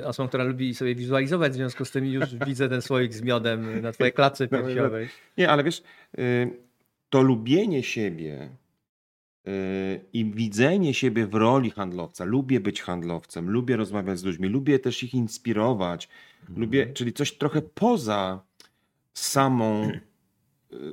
e, 0.00 0.06
osobą, 0.06 0.28
która 0.28 0.44
lubi 0.44 0.74
sobie 0.74 0.94
wizualizować, 0.94 1.52
w 1.52 1.54
związku 1.54 1.84
z 1.84 1.90
tym 1.90 2.06
już 2.06 2.34
widzę 2.46 2.68
ten 2.68 2.82
słoik 2.82 3.14
z 3.14 3.22
miodem 3.22 3.80
na 3.80 3.92
twojej 3.92 4.12
klatce 4.12 4.48
piersiowej. 4.48 5.08
Nie, 5.38 5.50
ale 5.50 5.64
wiesz, 5.64 5.82
e, 6.18 6.22
to 7.10 7.22
lubienie 7.22 7.82
siebie 7.82 8.48
i 10.12 10.24
widzenie 10.24 10.94
siebie 10.94 11.26
w 11.26 11.34
roli 11.34 11.70
handlowca. 11.70 12.24
Lubię 12.24 12.60
być 12.60 12.82
handlowcem, 12.82 13.50
lubię 13.50 13.76
rozmawiać 13.76 14.18
z 14.18 14.24
ludźmi, 14.24 14.48
lubię 14.48 14.78
też 14.78 15.02
ich 15.02 15.14
inspirować, 15.14 16.08
mhm. 16.40 16.60
lubię, 16.60 16.92
czyli 16.92 17.12
coś 17.12 17.32
trochę 17.32 17.62
poza 17.62 18.42
samą 19.14 19.90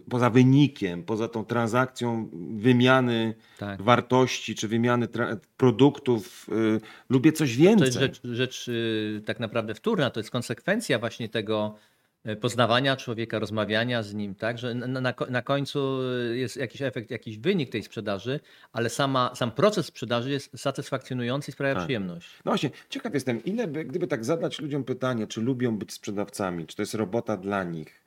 poza 0.10 0.30
wynikiem, 0.30 1.04
poza 1.04 1.28
tą 1.28 1.46
transakcją 1.46 2.30
wymiany 2.58 3.34
Tak. 3.60 3.82
wartości 3.82 4.56
czy 4.56 4.68
wymiany 4.68 5.08
produktów, 5.58 6.48
y, 6.78 6.82
lubię 7.10 7.32
coś 7.32 7.56
To 7.58 7.62
więcej. 7.64 7.86
jest 7.86 7.98
rzecz, 8.00 8.22
rzecz 8.24 8.68
y, 8.68 9.22
tak 9.26 9.40
naprawdę 9.40 9.76
wtórna, 9.76 10.10
to 10.10 10.20
jest 10.20 10.32
konsekwencja 10.32 11.00
właśnie 11.00 11.30
tego 11.30 11.76
y, 12.28 12.36
poznawania 12.36 12.96
człowieka, 12.96 13.40
rozmawiania 13.40 14.04
z 14.04 14.14
nim, 14.14 14.36
tak? 14.36 14.58
Że 14.58 14.74
na, 14.76 15.02
na, 15.02 15.14
ko- 15.14 15.26
na 15.26 15.42
końcu 15.42 16.00
jest 16.34 16.58
jakiś 16.58 16.82
efekt, 16.82 17.12
jakiś 17.12 17.38
wynik 17.38 17.70
tej 17.70 17.84
sprzedaży, 17.84 18.40
ale 18.74 18.90
sama, 18.90 19.32
sam 19.36 19.52
proces 19.52 19.86
sprzedaży 19.86 20.32
jest 20.32 20.60
satysfakcjonujący 20.60 21.52
i 21.52 21.54
sprawia 21.54 21.74
Tak. 21.76 21.84
przyjemność. 21.84 22.30
No 22.46 22.52
właśnie, 22.52 22.70
ciekaw 22.90 23.14
jestem, 23.14 23.44
ile 23.44 23.68
by, 23.68 23.86
gdyby 23.86 24.08
tak 24.08 24.26
zadać 24.26 24.60
ludziom 24.62 24.84
pytanie, 24.84 25.28
czy 25.28 25.42
lubią 25.42 25.78
być 25.78 25.94
sprzedawcami, 25.94 26.66
czy 26.68 26.76
to 26.76 26.82
jest 26.82 26.94
robota 26.94 27.38
dla 27.38 27.64
nich, 27.64 28.07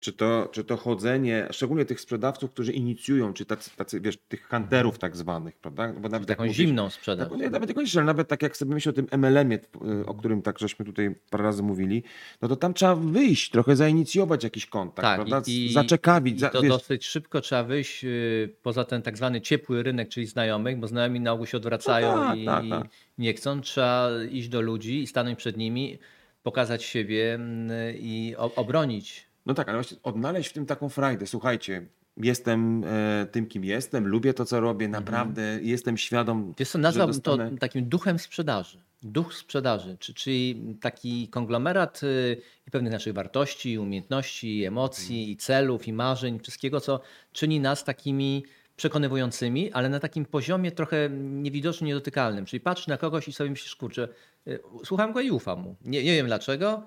czy 0.00 0.12
to, 0.12 0.48
czy 0.52 0.64
to 0.64 0.76
chodzenie, 0.76 1.48
szczególnie 1.50 1.84
tych 1.84 2.00
sprzedawców, 2.00 2.50
którzy 2.50 2.72
inicjują, 2.72 3.32
czy 3.32 3.44
tacy, 3.44 3.76
tacy 3.76 4.00
wiesz, 4.00 4.16
tych 4.28 4.48
hunterów 4.48 4.98
tak 4.98 5.16
zwanych, 5.16 5.56
prawda? 5.58 5.92
Bo 5.92 6.08
nawet 6.08 6.28
Taką 6.28 6.42
mówisz- 6.44 6.56
zimną 6.56 6.90
sprzedaż. 6.90 7.28
Tak, 7.28 7.38
nie, 7.38 7.50
nawet 7.50 7.70
nawet 8.04 8.28
tak 8.28 8.42
jak 8.42 8.56
sobie 8.56 8.74
myślę 8.74 8.90
o 8.90 8.92
tym 8.92 9.06
MLM-ie, 9.10 9.58
y, 10.00 10.06
o 10.06 10.14
którym 10.14 10.42
tak 10.42 10.58
żeśmy 10.58 10.84
tutaj 10.84 11.14
parę 11.30 11.44
razy 11.44 11.62
mówili, 11.62 12.02
no 12.42 12.48
to 12.48 12.56
tam 12.56 12.74
trzeba 12.74 12.94
wyjść, 12.94 13.50
trochę 13.50 13.76
zainicjować 13.76 14.44
jakiś 14.44 14.66
kontakt, 14.66 15.02
Tak, 15.02 15.16
prawda? 15.16 15.42
i, 15.46 15.72
Zaczekawić, 15.72 16.42
i 16.42 16.50
to 16.50 16.62
wiesz, 16.62 16.70
dosyć 16.70 17.06
szybko 17.06 17.40
trzeba 17.40 17.64
wyjść 17.64 18.04
y, 18.04 18.54
poza 18.62 18.84
ten 18.84 19.02
tak 19.02 19.16
zwany 19.16 19.40
ciepły 19.40 19.82
rynek, 19.82 20.08
czyli 20.08 20.26
znajomych, 20.26 20.78
bo 20.78 20.86
znajomi 20.86 21.20
na 21.20 21.32
ogół 21.32 21.46
się 21.46 21.56
odwracają 21.56 22.16
No 22.16 22.24
tak, 22.24 22.38
i, 22.38 22.44
tak, 22.44 22.64
i 22.64 22.70
tak. 22.70 22.86
nie 23.18 23.34
chcą. 23.34 23.60
Trzeba 23.60 24.08
iść 24.30 24.48
do 24.48 24.60
ludzi 24.60 25.02
i 25.02 25.06
stanąć 25.06 25.38
przed 25.38 25.56
nimi, 25.56 25.98
pokazać 26.42 26.84
siebie 26.84 27.34
mm, 27.34 27.70
i 27.98 28.34
obronić. 28.56 29.25
No 29.46 29.54
tak, 29.54 29.68
ale 29.68 29.78
właśnie 29.78 29.96
odnaleźć 30.02 30.50
w 30.50 30.52
tym 30.52 30.66
taką 30.66 30.88
frajdę. 30.88 31.26
Słuchajcie, 31.26 31.86
jestem 32.16 32.84
e, 32.84 33.26
tym, 33.26 33.46
kim 33.46 33.64
jestem, 33.64 34.06
lubię 34.06 34.34
to, 34.34 34.44
co 34.44 34.60
robię, 34.60 34.88
naprawdę 34.88 35.58
jestem 35.62 35.96
świadom, 35.96 36.54
Wiesz 36.58 36.70
co, 36.70 36.78
nazwałbym 36.78 37.16
dostanę... 37.16 37.50
to 37.50 37.56
takim 37.56 37.88
duchem 37.88 38.18
sprzedaży. 38.18 38.78
Duch 39.02 39.34
sprzedaży, 39.34 39.96
czy, 40.00 40.14
czyli 40.14 40.62
taki 40.80 41.28
konglomerat 41.28 42.02
y, 42.02 42.42
i 42.68 42.70
pewnych 42.70 42.92
naszych 42.92 43.14
wartości, 43.14 43.78
umiejętności, 43.78 44.64
emocji, 44.64 45.30
i 45.30 45.36
celów, 45.36 45.88
i 45.88 45.92
marzeń, 45.92 46.40
wszystkiego, 46.40 46.80
co 46.80 47.00
czyni 47.32 47.60
nas 47.60 47.84
takimi 47.84 48.44
przekonywującymi, 48.76 49.72
ale 49.72 49.88
na 49.88 50.00
takim 50.00 50.24
poziomie 50.24 50.72
trochę 50.72 51.10
niewidocznym, 51.10 51.88
niedotykalnym. 51.88 52.44
Czyli 52.44 52.60
patrz 52.60 52.86
na 52.86 52.96
kogoś 52.96 53.28
i 53.28 53.32
sobie 53.32 53.50
myślisz, 53.50 53.76
kurczę, 53.76 54.08
y, 54.48 54.58
słucham 54.84 55.12
go 55.12 55.20
i 55.20 55.30
ufam 55.30 55.60
mu. 55.60 55.76
Nie, 55.84 56.04
nie 56.04 56.14
wiem 56.14 56.26
dlaczego, 56.26 56.86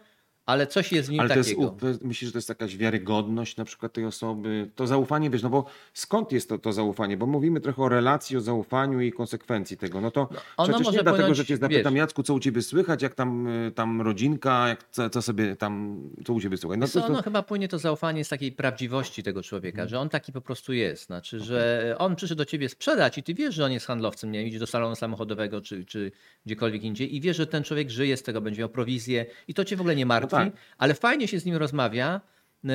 ale 0.49 0.67
coś 0.67 0.91
jest 0.91 1.09
w 1.09 1.11
nim 1.11 1.19
Ale 1.19 1.29
to 1.29 1.35
jest, 1.35 1.49
takiego. 1.49 1.75
myślisz, 2.01 2.27
że 2.27 2.31
to 2.31 2.37
jest 2.37 2.49
jakaś 2.49 2.77
wiarygodność 2.77 3.57
na 3.57 3.65
przykład 3.65 3.93
tej 3.93 4.05
osoby? 4.05 4.71
To 4.75 4.87
zaufanie, 4.87 5.29
wiesz, 5.29 5.43
no 5.43 5.49
bo 5.49 5.65
skąd 5.93 6.31
jest 6.31 6.49
to, 6.49 6.57
to 6.57 6.73
zaufanie? 6.73 7.17
Bo 7.17 7.25
mówimy 7.25 7.61
trochę 7.61 7.81
o 7.83 7.89
relacji, 7.89 8.37
o 8.37 8.41
zaufaniu 8.41 9.01
i 9.01 9.11
konsekwencji 9.11 9.77
tego. 9.77 10.01
No 10.01 10.11
to 10.11 10.29
ono 10.57 10.73
przecież 10.73 10.87
nie 10.87 10.93
dlatego, 10.93 11.15
płynąć, 11.15 11.37
że 11.37 11.45
cię 11.45 11.57
zapytam, 11.57 11.93
wiesz- 11.93 11.99
Jacku, 11.99 12.23
co 12.23 12.33
u 12.33 12.39
ciebie 12.39 12.61
słychać, 12.61 13.01
jak 13.01 13.15
tam, 13.15 13.47
y, 13.47 13.71
tam 13.71 14.01
rodzinka, 14.01 14.67
jak, 14.67 14.89
co, 14.91 15.09
co 15.09 15.21
sobie 15.21 15.55
tam, 15.55 16.01
co 16.25 16.33
u 16.33 16.41
ciebie 16.41 16.57
słychać? 16.57 16.79
No 16.79 16.87
to, 16.87 17.07
to, 17.07 17.13
no 17.13 17.21
chyba 17.21 17.43
płynie 17.43 17.67
to 17.67 17.79
zaufanie 17.79 18.25
z 18.25 18.29
takiej 18.29 18.51
prawdziwości 18.51 19.23
tego 19.23 19.43
człowieka, 19.43 19.87
że 19.87 19.99
on 19.99 20.09
taki 20.09 20.31
po 20.31 20.41
prostu 20.41 20.73
jest. 20.73 21.05
Znaczy, 21.05 21.39
że 21.39 21.95
on 21.99 22.15
przyszedł 22.15 22.37
do 22.37 22.45
ciebie 22.45 22.69
sprzedać 22.69 23.17
i 23.17 23.23
ty 23.23 23.33
wiesz, 23.33 23.55
że 23.55 23.65
on 23.65 23.71
jest 23.71 23.85
handlowcem, 23.85 24.31
nie 24.31 24.47
idzie 24.47 24.59
do 24.59 24.67
salonu 24.67 24.95
samochodowego 24.95 25.61
czy, 25.61 25.85
czy 25.85 26.11
gdziekolwiek 26.45 26.83
indziej 26.83 27.15
i 27.15 27.21
wiesz, 27.21 27.37
że 27.37 27.47
ten 27.47 27.63
człowiek 27.63 27.89
żyje 27.89 28.17
z 28.17 28.23
tego, 28.23 28.41
będzie 28.41 28.59
miał 28.59 28.69
prowizję 28.69 29.25
i 29.47 29.53
to 29.53 29.65
cię 29.65 29.75
w 29.75 29.79
ogóle 29.81 29.95
nie 29.95 30.05
martwi, 30.05 30.31
tak. 30.31 30.38
Ale 30.77 30.93
fajnie 30.93 31.27
się 31.27 31.39
z 31.39 31.45
nim 31.45 31.55
rozmawia 31.55 32.21
yy, 32.63 32.71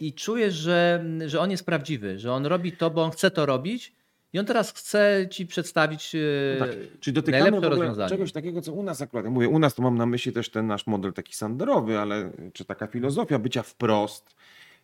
i 0.00 0.12
czujesz, 0.12 0.54
że, 0.54 1.04
że 1.26 1.40
on 1.40 1.50
jest 1.50 1.66
prawdziwy, 1.66 2.18
że 2.18 2.32
on 2.32 2.46
robi 2.46 2.72
to, 2.72 2.90
bo 2.90 3.04
on 3.04 3.10
chce 3.10 3.30
to 3.30 3.46
robić 3.46 3.92
i 4.32 4.38
on 4.38 4.46
teraz 4.46 4.72
chce 4.72 5.26
ci 5.30 5.46
przedstawić 5.46 6.14
yy, 6.14 6.56
tak. 6.58 6.70
Czyli 7.00 7.14
dotykamy 7.14 7.60
czegoś 8.08 8.32
takiego, 8.32 8.60
co 8.60 8.72
u 8.72 8.82
nas 8.82 9.02
akurat. 9.02 9.24
Ja 9.24 9.30
mówię, 9.30 9.48
u 9.48 9.58
nas 9.58 9.74
to 9.74 9.82
mam 9.82 9.98
na 9.98 10.06
myśli 10.06 10.32
też 10.32 10.48
ten 10.48 10.66
nasz 10.66 10.86
model 10.86 11.12
taki 11.12 11.34
sanderowy, 11.34 11.98
ale 11.98 12.30
czy 12.52 12.64
taka 12.64 12.86
filozofia 12.86 13.38
bycia 13.38 13.62
wprost. 13.62 14.36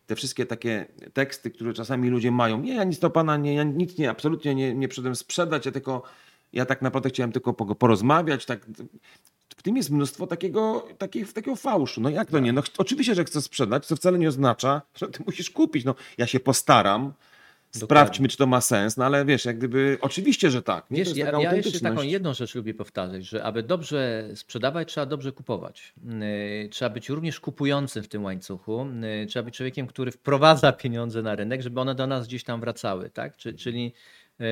Te 0.05 0.15
wszystkie 0.15 0.45
takie 0.45 0.85
teksty, 1.13 1.51
które 1.51 1.73
czasami 1.73 2.09
ludzie 2.09 2.31
mają. 2.31 2.61
Nie, 2.61 2.75
ja 2.75 2.83
nic 2.83 2.99
do 2.99 3.09
pana 3.09 3.37
nie, 3.37 3.55
ja 3.55 3.63
nic 3.63 3.97
nie, 3.97 4.09
absolutnie 4.09 4.55
nie, 4.55 4.75
nie 4.75 4.87
przyszedłem 4.87 5.15
sprzedać, 5.15 5.65
ja 5.65 5.71
tylko, 5.71 6.03
ja 6.53 6.65
tak 6.65 6.81
naprawdę 6.81 7.09
chciałem 7.09 7.31
tylko 7.31 7.53
po- 7.53 7.75
porozmawiać, 7.75 8.45
tak. 8.45 8.65
W 9.57 9.61
tym 9.63 9.77
jest 9.77 9.89
mnóstwo 9.89 10.27
takiego, 10.27 10.87
takiego, 10.97 11.31
takiego 11.33 11.55
fałszu. 11.55 12.01
No 12.01 12.09
jak 12.09 12.31
to 12.31 12.39
nie? 12.39 12.53
No 12.53 12.61
oczywiście, 12.77 13.15
że 13.15 13.23
chcę 13.25 13.41
sprzedać, 13.41 13.85
co 13.85 13.95
wcale 13.95 14.19
nie 14.19 14.27
oznacza, 14.27 14.81
że 14.99 15.07
ty 15.07 15.23
musisz 15.25 15.49
kupić. 15.49 15.85
No 15.85 15.95
ja 16.17 16.27
się 16.27 16.39
postaram, 16.39 17.13
sprawdźmy, 17.71 18.27
czy 18.27 18.37
to 18.37 18.47
ma 18.47 18.61
sens, 18.61 18.97
no 18.97 19.05
ale 19.05 19.25
wiesz, 19.25 19.45
jak 19.45 19.57
gdyby, 19.57 19.97
oczywiście, 20.01 20.51
że 20.51 20.61
tak. 20.61 20.91
Nie? 20.91 20.97
Wiesz, 21.03 21.17
ja, 21.17 21.39
ja 21.39 21.55
jeszcze 21.55 21.79
taką 21.79 22.01
jedną 22.01 22.33
rzecz 22.33 22.55
lubię 22.55 22.73
powtarzać, 22.73 23.25
że 23.25 23.43
aby 23.43 23.63
dobrze 23.63 24.29
sprzedawać, 24.35 24.87
trzeba 24.87 25.05
dobrze 25.05 25.31
kupować. 25.31 25.93
Yy, 26.03 26.69
Trzeba 26.69 26.89
być 26.89 27.09
również 27.09 27.39
kupującym 27.39 28.03
w 28.03 28.07
tym 28.07 28.23
łańcuchu. 28.23 28.87
Yy, 29.19 29.25
Trzeba 29.27 29.43
być 29.43 29.55
człowiekiem, 29.57 29.87
który 29.87 30.11
wprowadza 30.11 30.71
pieniądze 30.71 31.21
na 31.21 31.35
rynek, 31.35 31.61
żeby 31.61 31.79
one 31.79 31.95
do 31.95 32.07
nas 32.07 32.27
gdzieś 32.27 32.43
tam 32.43 32.59
wracały. 32.59 33.09
Tak? 33.09 33.37
Czy- 33.37 33.53
Czyli 33.53 33.93
yy, 34.39 34.45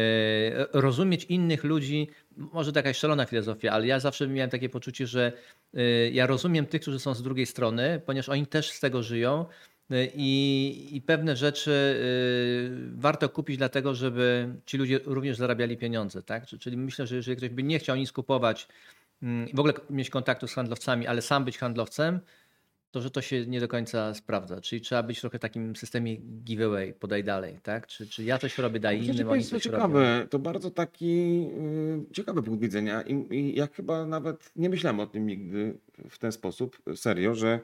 rozumieć 0.73 1.23
innych 1.25 1.63
ludzi, 1.63 2.07
może 2.37 2.73
taka 2.73 2.93
szalona 2.93 3.25
filozofia, 3.25 3.71
ale 3.71 3.87
ja 3.87 3.99
zawsze 3.99 4.27
miałem 4.27 4.49
takie 4.49 4.69
poczucie, 4.69 5.07
że 5.07 5.31
yy, 5.73 6.11
ja 6.13 6.27
rozumiem 6.27 6.65
tych, 6.65 6.81
którzy 6.81 6.99
są 6.99 7.13
z 7.13 7.23
drugiej 7.23 7.45
strony, 7.45 8.01
ponieważ 8.05 8.29
oni 8.29 8.47
też 8.47 8.71
z 8.71 8.79
tego 8.79 9.03
żyją. 9.03 9.45
Y, 9.91 10.11
I, 10.15 10.89
I 10.95 11.01
pewne 11.01 11.35
rzeczy 11.35 11.71
y, 11.71 12.99
warto 12.99 13.29
kupić 13.29 13.57
dlatego, 13.57 13.95
żeby 13.95 14.55
ci 14.65 14.77
ludzie 14.77 14.99
również 15.05 15.37
zarabiali 15.37 15.77
pieniądze. 15.77 16.23
Tak? 16.23 16.45
Czy- 16.45 16.59
Czyli 16.59 16.77
myślę, 16.77 17.07
że 17.07 17.15
jeżeli 17.15 17.37
ktoś 17.37 17.49
by 17.49 17.63
nie 17.63 17.79
chciał 17.79 17.95
nic 17.95 18.11
kupować, 18.11 18.67
mm, 19.23 19.47
w 19.53 19.59
ogóle 19.59 19.73
mieć 19.89 20.09
kontaktu 20.09 20.47
z 20.47 20.53
handlowcami, 20.53 21.07
ale 21.07 21.21
sam 21.21 21.45
być 21.45 21.57
handlowcem, 21.57 22.19
to 22.93 23.01
że 23.01 23.11
to 23.11 23.21
się 23.21 23.45
nie 23.47 23.59
do 23.59 23.67
końca 23.67 24.13
sprawdza. 24.13 24.61
Czyli 24.61 24.81
trzeba 24.81 25.03
być 25.03 25.21
trochę 25.21 25.37
w 25.37 25.41
takim 25.41 25.75
systemie 25.75 26.17
giveaway, 26.17 26.93
podaj 26.93 27.23
dalej. 27.23 27.59
Tak? 27.63 27.87
Czy, 27.87 28.07
czy 28.07 28.23
ja 28.23 28.37
coś 28.37 28.57
robię, 28.57 28.79
daj 28.79 29.05
innym, 29.05 29.29
oni 29.29 29.43
coś 29.43 29.65
robią. 29.65 29.77
ciekawe, 29.77 30.27
to 30.29 30.39
bardzo 30.39 30.71
taki 30.71 31.45
y, 32.09 32.13
ciekawy 32.13 32.43
punkt 32.43 32.61
widzenia 32.61 33.01
I, 33.01 33.35
i 33.35 33.55
ja 33.55 33.67
chyba 33.67 34.05
nawet 34.05 34.51
nie 34.55 34.69
myślałem 34.69 34.99
o 34.99 35.07
tym 35.07 35.27
nigdy 35.27 35.77
w 36.09 36.17
ten 36.17 36.31
sposób, 36.31 36.77
serio, 36.95 37.35
że, 37.35 37.59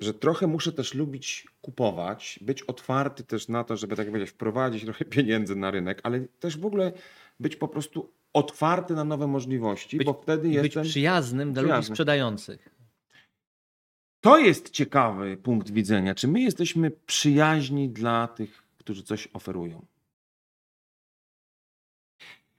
że 0.00 0.14
trochę 0.14 0.46
muszę 0.46 0.72
też 0.72 0.94
lubić 0.94 1.46
kupować, 1.60 2.38
być 2.42 2.62
otwarty 2.62 3.24
też 3.24 3.48
na 3.48 3.64
to, 3.64 3.76
żeby 3.76 3.96
tak 3.96 4.06
powiedzieć, 4.06 4.30
wprowadzić 4.30 4.84
trochę 4.84 5.04
pieniędzy 5.04 5.56
na 5.56 5.70
rynek, 5.70 6.00
ale 6.02 6.20
też 6.40 6.58
w 6.58 6.66
ogóle 6.66 6.92
być 7.40 7.56
po 7.56 7.68
prostu 7.68 8.12
otwarty 8.32 8.94
na 8.94 9.04
nowe 9.04 9.26
możliwości, 9.26 9.96
Być- 9.96 10.06
bo 10.06 10.20
wtedy 10.22 10.48
być 10.48 10.54
jestem... 10.54 10.84
przyjaznym 10.84 11.52
dla 11.52 11.62
ludzi 11.62 11.86
sprzedających. 11.86 12.81
To 14.22 14.38
jest 14.38 14.70
ciekawy 14.70 15.36
punkt 15.36 15.70
widzenia. 15.70 16.14
Czy 16.14 16.28
my 16.28 16.40
jesteśmy 16.40 16.90
przyjaźni 16.90 17.88
dla 17.88 18.28
tych, 18.28 18.62
którzy 18.78 19.02
coś 19.02 19.28
oferują? 19.32 19.86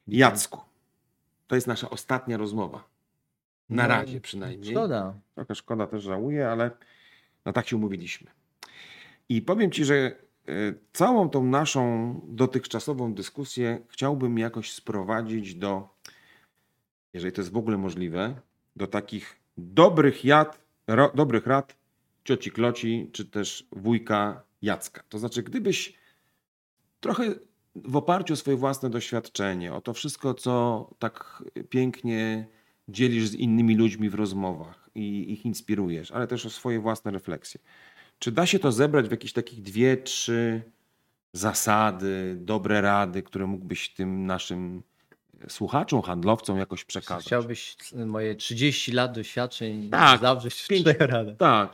Jacku, 0.07 0.61
to 1.47 1.55
jest 1.55 1.67
nasza 1.67 1.89
ostatnia 1.89 2.37
rozmowa. 2.37 2.83
Na 3.69 3.83
No, 3.83 3.89
razie 3.89 4.21
przynajmniej. 4.21 4.71
Szkoda. 4.75 5.13
Trochę 5.35 5.55
szkoda 5.55 5.87
też 5.87 6.03
żałuję, 6.03 6.49
ale 6.49 6.71
no 7.45 7.53
tak 7.53 7.67
się 7.67 7.75
umówiliśmy. 7.75 8.31
I 9.29 9.41
powiem 9.41 9.71
Ci, 9.71 9.85
że 9.85 10.15
y, 10.49 10.79
całą 10.93 11.29
tą 11.29 11.43
naszą 11.43 12.21
dotychczasową 12.27 13.13
dyskusję 13.13 13.79
chciałbym 13.89 14.37
jakoś 14.37 14.71
sprowadzić 14.71 15.55
do, 15.55 15.89
jeżeli 17.13 17.33
to 17.33 17.41
jest 17.41 17.51
w 17.51 17.57
ogóle 17.57 17.77
możliwe, 17.77 18.35
do 18.75 18.87
takich 18.87 19.35
dobrych, 19.57 20.25
jad, 20.25 20.62
ro, 20.87 21.11
dobrych 21.15 21.47
rad 21.47 21.77
cioci 22.23 22.51
Kloci, 22.51 23.09
czy 23.11 23.25
też 23.25 23.67
wujka 23.71 24.43
Jacka. 24.61 25.03
To 25.09 25.19
znaczy, 25.19 25.43
gdybyś 25.43 25.93
trochę 26.99 27.35
w 27.75 27.95
oparciu 27.95 28.33
o 28.33 28.37
swoje 28.37 28.57
własne 28.57 28.89
doświadczenie, 28.89 29.73
o 29.73 29.81
to 29.81 29.93
wszystko, 29.93 30.33
co 30.33 30.89
tak 30.99 31.43
pięknie 31.69 32.47
dzielisz 32.87 33.27
z 33.27 33.33
innymi 33.33 33.75
ludźmi 33.75 34.09
w 34.09 34.15
rozmowach 34.15 34.89
i 34.95 35.33
ich 35.33 35.45
inspirujesz, 35.45 36.11
ale 36.11 36.27
też 36.27 36.45
o 36.45 36.49
swoje 36.49 36.79
własne 36.79 37.11
refleksje. 37.11 37.61
Czy 38.19 38.31
da 38.31 38.45
się 38.45 38.59
to 38.59 38.71
zebrać 38.71 39.07
w 39.07 39.11
jakieś 39.11 39.33
takich 39.33 39.61
dwie, 39.61 39.97
trzy 39.97 40.61
zasady, 41.33 42.35
dobre 42.39 42.81
rady, 42.81 43.23
które 43.23 43.47
mógłbyś 43.47 43.93
tym 43.93 44.25
naszym 44.25 44.83
słuchaczom, 45.47 46.01
handlowcom 46.01 46.57
jakoś 46.57 46.83
przekazać? 46.85 47.25
Chciałbyś 47.25 47.75
moje 48.05 48.35
30 48.35 48.91
lat 48.91 49.11
doświadczeń 49.15 49.89
Tak, 49.89 50.21
zawrzeć 50.21 50.53
w 50.53 50.67
pięć- 50.67 50.85
radach. 50.99 51.37
Tak, 51.37 51.69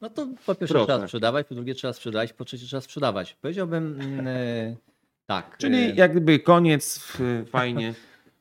No 0.00 0.10
to 0.10 0.26
po 0.46 0.54
pierwsze 0.54 0.74
Proszę. 0.74 0.86
trzeba 0.92 1.06
sprzedawać, 1.06 1.46
po 1.46 1.54
drugie 1.54 1.74
trzeba 1.74 1.92
sprzedać, 1.92 2.32
po 2.32 2.44
trzecie 2.44 2.66
trzeba 2.66 2.80
sprzedawać. 2.80 3.36
Powiedziałbym 3.42 4.00
e, 4.26 4.76
tak. 5.26 5.58
czyli 5.58 5.76
e, 5.76 5.94
jak 5.94 6.10
gdyby 6.10 6.38
koniec, 6.38 7.12
fajnie. 7.50 7.94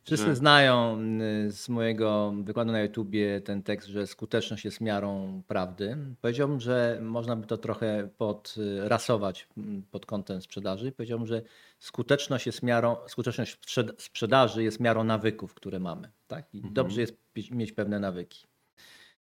Wszyscy 0.03 0.25
Że- 0.25 0.35
znają 0.35 0.99
y, 1.47 1.51
z 1.51 1.69
mojego 1.69 2.33
wykładu 2.43 2.71
na 2.71 2.81
YouTubie 2.81 3.41
ten 3.41 3.63
tekst, 3.63 3.87
że 3.87 4.07
skuteczność 4.07 4.65
jest 4.65 4.81
miarą 4.81 5.41
prawdy. 5.47 5.97
Powiedziałbym, 6.21 6.59
że 6.59 6.99
można 7.01 7.35
by 7.35 7.47
to 7.47 7.57
trochę 7.57 8.09
podrasować 8.17 9.47
mm, 9.57 9.83
pod 9.91 10.05
kątem 10.05 10.41
sprzedaży. 10.41 10.91
Powiedziałbym, 10.91 11.27
że 11.27 11.41
skuteczność 11.79 12.45
jest 12.45 12.63
miarą, 12.63 12.95
skuteczność 13.07 13.57
sprzed- 13.61 13.93
sprzedaży 13.97 14.63
jest 14.63 14.79
miarą 14.79 15.03
nawyków, 15.03 15.53
które 15.53 15.79
mamy. 15.79 16.09
Tak? 16.27 16.45
I 16.53 16.57
Mhm. 16.57 16.73
dobrze 16.73 17.01
jest 17.01 17.17
mieć 17.51 17.71
pewne 17.71 17.99
nawyki. 17.99 18.43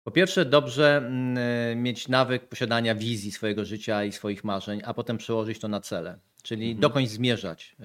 Po 0.04 0.10
pierwsze, 0.10 0.44
dobrze 0.44 0.96
mm, 0.96 1.82
mieć 1.82 2.08
nawyk 2.08 2.48
posiadania 2.48 2.94
wizji 2.94 3.32
swojego 3.32 3.64
życia 3.64 4.04
i 4.04 4.12
swoich 4.12 4.44
marzeń, 4.44 4.80
a 4.84 4.94
potem 4.94 5.18
przełożyć 5.18 5.58
to 5.58 5.68
na 5.68 5.80
cele, 5.80 6.18
czyli 6.42 6.64
Mhm. 6.64 6.80
dokądś 6.80 7.08
zmierzać. 7.08 7.76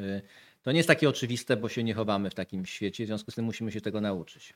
To 0.65 0.71
nie 0.71 0.77
jest 0.77 0.87
takie 0.87 1.09
oczywiste, 1.09 1.57
bo 1.57 1.69
się 1.69 1.83
nie 1.83 1.93
chowamy 1.93 2.29
w 2.29 2.35
takim 2.35 2.65
świecie, 2.65 3.03
w 3.03 3.07
związku 3.07 3.31
z 3.31 3.35
tym 3.35 3.45
musimy 3.45 3.71
się 3.71 3.81
tego 3.81 4.01
nauczyć. 4.01 4.53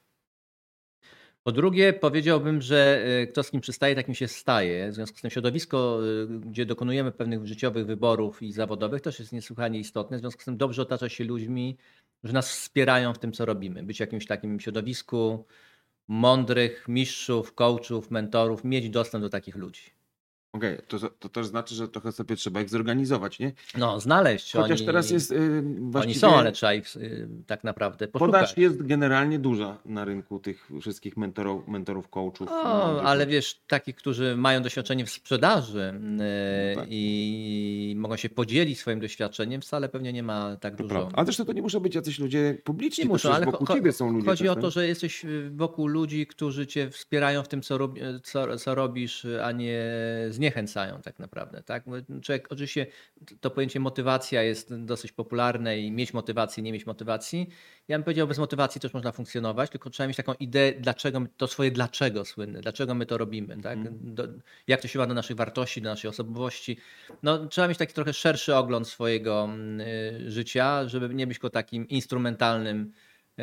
Po 1.43 1.51
drugie, 1.51 1.93
powiedziałbym, 1.93 2.61
że 2.61 3.05
y, 3.23 3.27
kto 3.27 3.43
z 3.43 3.51
kim 3.51 3.61
przystaje, 3.61 3.95
takim 3.95 4.15
się 4.15 4.27
staje. 4.27 4.91
W 4.91 4.93
związku 4.93 5.17
z 5.17 5.21
tym 5.21 5.31
środowisko, 5.31 5.99
y, 6.05 6.39
gdzie 6.39 6.65
dokonujemy 6.65 7.11
pewnych 7.11 7.47
życiowych 7.47 7.85
wyborów 7.85 8.41
i 8.41 8.51
zawodowych, 8.51 9.01
też 9.01 9.19
jest 9.19 9.31
niesłychanie 9.31 9.79
istotne. 9.79 10.17
W 10.17 10.19
związku 10.19 10.41
z 10.41 10.45
tym 10.45 10.57
dobrze 10.57 10.81
otaczać 10.81 11.13
się 11.13 11.23
ludźmi, 11.23 11.77
że 12.23 12.33
nas 12.33 12.49
wspierają 12.49 13.13
w 13.13 13.19
tym, 13.19 13.31
co 13.31 13.45
robimy. 13.45 13.83
Być 13.83 13.97
w 13.97 13.99
jakimś 13.99 14.25
takim 14.25 14.59
środowisku 14.59 15.45
mądrych 16.07 16.87
mistrzów, 16.87 17.53
coachów, 17.53 18.11
mentorów, 18.11 18.63
mieć 18.63 18.89
dostęp 18.89 19.23
do 19.23 19.29
takich 19.29 19.55
ludzi. 19.55 19.98
Okej, 20.53 20.77
to, 20.87 20.97
to 21.19 21.29
też 21.29 21.45
znaczy, 21.47 21.75
że 21.75 21.87
trochę 21.87 22.11
sobie 22.11 22.35
trzeba 22.35 22.61
ich 22.61 22.69
zorganizować, 22.69 23.39
nie? 23.39 23.51
No, 23.77 23.99
znaleźć. 23.99 24.53
Chociaż 24.53 24.77
oni, 24.79 24.85
teraz 24.85 25.09
jest 25.09 25.31
y, 25.31 25.63
Oni 25.93 26.15
są, 26.15 26.35
ale 26.35 26.51
trzeba 26.51 26.73
ich 26.73 26.95
y, 26.95 27.27
tak 27.47 27.63
naprawdę 27.63 28.07
poszukać. 28.07 28.31
Podaż 28.33 28.57
jest 28.57 28.83
generalnie 28.83 29.39
duża 29.39 29.77
na 29.85 30.05
rynku 30.05 30.39
tych 30.39 30.69
wszystkich 30.81 31.17
mentorów, 31.17 31.67
mentorów 31.67 32.09
coachów. 32.09 32.47
O, 32.51 32.63
mądrych 32.63 33.05
ale 33.05 33.27
wiesz, 33.27 33.59
takich, 33.67 33.95
którzy 33.95 34.35
mają 34.35 34.61
doświadczenie 34.61 35.05
w 35.05 35.09
sprzedaży 35.09 35.93
y, 35.95 36.75
No 36.75 36.81
tak. 36.81 36.87
i 36.91 37.93
mogą 37.97 38.15
się 38.17 38.29
podzielić 38.29 38.79
swoim 38.79 38.99
doświadczeniem, 38.99 39.61
wcale 39.61 39.89
pewnie 39.89 40.13
nie 40.13 40.23
ma 40.23 40.55
tak 40.55 40.75
To 40.75 40.83
dużo. 40.83 40.95
prawda. 40.95 41.11
Ale 41.17 41.25
zresztą 41.25 41.45
to 41.45 41.53
nie 41.53 41.61
muszą 41.61 41.79
być 41.79 41.95
jacyś 41.95 42.19
ludzie 42.19 42.57
publiczni, 42.63 43.03
Nie 43.03 43.09
muszą, 43.09 43.31
ale 43.33 43.45
wokół 43.45 43.67
cho- 43.67 43.73
ciebie 43.75 43.91
są 43.91 44.11
ludzie. 44.11 44.25
chodzi 44.27 44.43
o 44.49 44.51
czasem. 44.51 44.61
to, 44.61 44.71
że 44.71 44.87
jesteś 44.87 45.25
y, 45.25 45.49
wokół 45.55 45.87
ludzi, 45.87 46.27
którzy 46.27 46.67
cię 46.67 46.89
wspierają 46.91 47.43
w 47.43 47.47
tym, 47.47 47.61
co, 47.61 47.77
rob, 47.77 47.95
co, 48.23 48.57
co 48.57 48.75
robisz, 48.75 49.27
a 49.43 49.51
nie 49.51 49.83
zniechęcają 50.39 51.01
tak 51.01 51.19
naprawdę. 51.19 51.63
Tak? 51.63 51.83
Człowiek, 52.21 52.47
oczywiście 52.51 52.87
to 53.41 53.49
pojęcie 53.49 53.79
motywacja 53.79 54.43
jest 54.43 54.75
dosyć 54.75 55.11
popularne 55.11 55.79
i 55.79 55.91
mieć 55.91 56.13
motywację, 56.13 56.63
nie 56.63 56.71
mieć 56.71 56.85
motywacji. 56.85 57.49
Ja 57.87 57.97
bym 57.97 58.03
powiedział, 58.03 58.27
bez 58.27 58.39
motywacji 58.39 58.81
też 58.81 58.93
można 58.93 59.11
funkcjonować, 59.11 59.69
tylko 59.69 59.89
trzeba 59.89 60.07
mieć 60.07 60.17
taką 60.17 60.33
ideę, 60.33 60.73
dlaczego, 60.79 61.21
to 61.37 61.47
swoje 61.47 61.71
dlaczego 61.71 62.25
słynne, 62.25 62.61
dlaczego 62.61 62.95
my 62.95 63.05
to 63.05 63.17
robimy, 63.17 63.61
tak? 63.61 63.77
Mhm. 63.77 63.97
do, 64.01 64.27
jak 64.67 64.81
to 64.81 64.87
się 64.87 64.99
ma 64.99 65.07
do 65.07 65.13
naszych 65.13 65.37
wartości, 65.37 65.81
do 65.81 65.89
naszej 65.89 66.09
osobowości. 66.09 66.77
No, 67.23 67.47
trzeba 67.47 67.67
mieć 67.67 67.77
taki 67.77 67.93
trochę 67.93 68.13
szerszy 68.13 68.55
ogląd 68.55 68.87
swojego 68.87 69.43
mm, 69.43 69.81
y, 69.81 70.31
życia, 70.31 70.87
żeby 70.87 71.15
nie 71.15 71.27
być 71.27 71.37
tylko 71.37 71.49
takim 71.49 71.87
instrumentalnym 71.87 72.91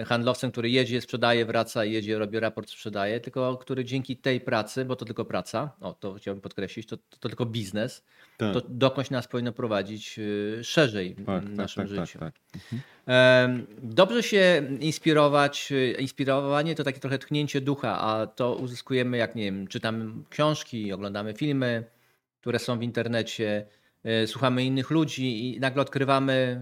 handlowcem, 0.05 0.51
który 0.53 0.71
jedzie, 0.71 1.01
sprzedaje, 1.01 1.45
wraca, 1.45 1.85
jedzie, 1.85 2.19
robi 2.19 2.41
raport, 2.41 2.71
sprzedaje, 2.71 3.21
tylko 3.21 3.57
który 3.57 3.85
dzięki 3.85 4.17
tej 4.17 4.41
pracy, 4.41 4.85
bo 4.85 4.97
to 4.97 5.05
tylko 5.05 5.25
praca, 5.25 5.71
o 5.81 5.93
to 5.93 6.15
chciałbym 6.15 6.41
podkreślić, 6.41 6.87
to, 6.87 6.97
to, 7.21 7.29
tylko 7.29 7.47
biznes, 7.47 8.05
Tak, 8.37 8.55
to 8.55 8.63
dokądś 8.69 9.11
nas 9.11 9.29
powinno 9.29 9.53
prowadzić 9.53 10.19
y, 10.19 10.61
szerzej 10.65 11.15
w 11.15 11.25
tak, 11.27 11.45
naszym 11.49 11.89
tak, 11.89 11.97
tak, 11.97 12.07
życiu. 12.07 12.19
tak, 12.19 12.35
tak. 12.53 12.63
Em, 13.07 13.67
Dobrze 13.83 14.23
się 14.23 14.63
inspirować. 14.81 15.73
y, 15.73 15.97
Inspirowanie 15.99 16.75
to 16.75 16.85
takie 16.85 17.01
trochę 17.01 17.19
tchnięcie 17.19 17.61
ducha, 17.61 18.01
a 18.01 18.27
to 18.27 18.55
uzyskujemy, 18.55 19.17
jak 19.17 19.35
nie 19.35 19.45
wiem, 19.45 19.67
czytamy 19.67 20.13
książki, 20.31 20.93
oglądamy 20.93 21.35
filmy, 21.35 21.85
które 22.41 22.59
są 22.59 22.79
w 22.79 22.83
internecie, 22.83 23.67
słuchamy 24.27 24.65
innych 24.65 24.91
ludzi 24.91 25.55
i 25.55 25.61
nagle 25.61 25.83
odkrywamy 25.83 26.61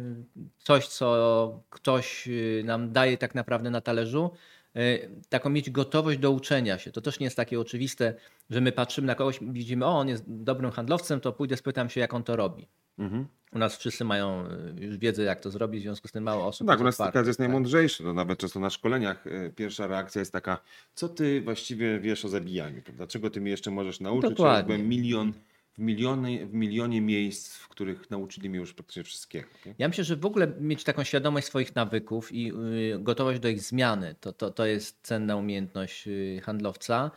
coś, 0.59 0.87
co 0.87 1.61
ktoś 1.71 2.29
y, 2.29 2.63
nam 2.65 2.93
daje 2.93 3.19
tak 3.19 3.35
naprawdę 3.35 3.71
na 3.71 3.81
talerzu. 3.81 4.31
Y, 4.77 5.11
Taką 5.29 5.51
mieć 5.51 5.71
gotowość 5.71 6.19
do 6.19 6.31
uczenia 6.31 6.79
się. 6.79 6.93
To 6.93 7.01
też 7.01 7.21
nie 7.21 7.25
jest 7.25 7.37
takie 7.37 7.61
oczywiste, 7.61 8.15
że 8.51 8.61
my 8.61 8.73
patrzymy 8.73 9.07
na 9.07 9.15
kogoś, 9.15 9.39
widzimy, 9.43 9.87
o, 9.87 9.89
on 9.89 10.09
jest 10.09 10.25
dobrym 10.27 10.71
handlowcem, 10.71 11.21
to 11.21 11.33
pójdę, 11.33 11.57
spytam 11.57 11.91
się, 11.91 12.01
jak 12.01 12.15
on 12.15 12.23
to 12.23 12.37
robi. 12.37 12.69
Mhm. 12.99 13.27
U 13.53 13.59
nas 13.59 13.77
wszyscy 13.77 14.05
mają 14.05 14.49
już 14.81 14.99
wiedzę, 14.99 15.23
jak 15.23 15.41
to 15.41 15.51
zrobić, 15.51 15.81
w 15.81 15.83
związku 15.83 16.09
z 16.09 16.13
tym 16.13 16.25
mało 16.25 16.47
osób. 16.47 16.67
No 16.67 16.73
tak, 16.73 16.81
u 16.81 16.85
nas 16.85 16.97
taka 16.97 17.19
jest 17.19 17.31
tak. 17.31 17.39
najmądrzejszy. 17.39 18.03
To 18.03 18.13
nawet 18.13 18.39
często 18.39 18.61
na 18.61 18.71
szkoleniach 18.71 19.25
pierwsza 19.57 19.87
reakcja 19.87 20.19
jest 20.19 20.33
taka, 20.33 20.59
co 20.95 21.09
ty 21.09 21.43
właściwie 21.43 22.01
wiesz 22.01 22.25
o 22.25 22.29
zabijaniu? 22.29 22.83
prawda? 22.83 23.07
Czego 23.07 23.31
ty 23.31 23.41
mi 23.41 23.51
jeszcze 23.51 23.71
możesz 23.71 24.01
nauczyć? 24.01 24.31
Dokładnie. 24.31 24.77
Ja 24.79 24.85
milion, 24.85 25.33
w, 25.75 25.79
miliony, 25.79 26.47
w 26.47 26.55
milionie 26.55 27.01
miejsc, 27.01 27.57
w 27.57 27.69
których 27.69 28.11
nauczyli 28.11 28.51
mnie 28.51 28.59
już 28.59 28.75
praktycznie 28.75 29.05
wszystkiego. 29.05 29.49
Nie? 29.67 29.75
Ja 29.79 29.89
myślę, 29.89 30.05
że 30.05 30.17
w 30.17 30.27
ogóle 30.27 30.53
mieć 30.61 30.85
taką 30.85 31.05
świadomość 31.05 31.47
swoich 31.47 31.75
nawyków 31.75 32.33
i 32.33 32.53
y, 32.95 32.99
gotowość 32.99 33.41
do 33.41 33.49
ich 33.49 33.63
zmiany, 33.63 34.15
to, 34.21 34.33
to, 34.33 34.51
to 34.51 34.67
jest 34.67 34.99
cenna 35.03 35.37
umiejętność 35.37 36.09
y, 36.09 36.41
handlowca, 36.45 37.11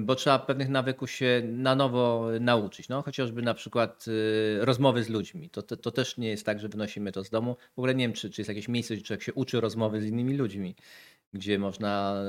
bo 0.00 0.14
trzeba 0.14 0.38
pewnych 0.38 0.68
nawyków 0.68 1.10
się 1.10 1.42
na 1.46 1.74
nowo 1.74 2.28
nauczyć. 2.40 2.88
No, 2.88 3.02
chociażby 3.02 3.42
na 3.42 3.54
przykład 3.54 4.04
y, 4.08 4.64
rozmowy 4.64 5.04
z 5.04 5.08
ludźmi. 5.08 5.50
To, 5.50 5.62
to, 5.62 5.76
to 5.76 5.90
też 5.90 6.18
nie 6.18 6.28
jest 6.28 6.46
tak, 6.46 6.60
że 6.60 6.68
wynosimy 6.68 7.12
to 7.12 7.24
z 7.24 7.30
domu. 7.30 7.56
W 7.74 7.78
ogóle 7.78 7.94
nie 7.94 8.04
wiem, 8.04 8.12
czy, 8.12 8.30
czy 8.30 8.40
jest 8.40 8.48
jakieś 8.48 8.68
miejsce, 8.68 8.94
gdzie 8.94 9.04
człowiek 9.04 9.22
się 9.22 9.32
uczy 9.32 9.60
rozmowy 9.60 10.00
z 10.00 10.04
innymi 10.04 10.36
ludźmi, 10.36 10.74
gdzie 11.34 11.58
można 11.58 12.22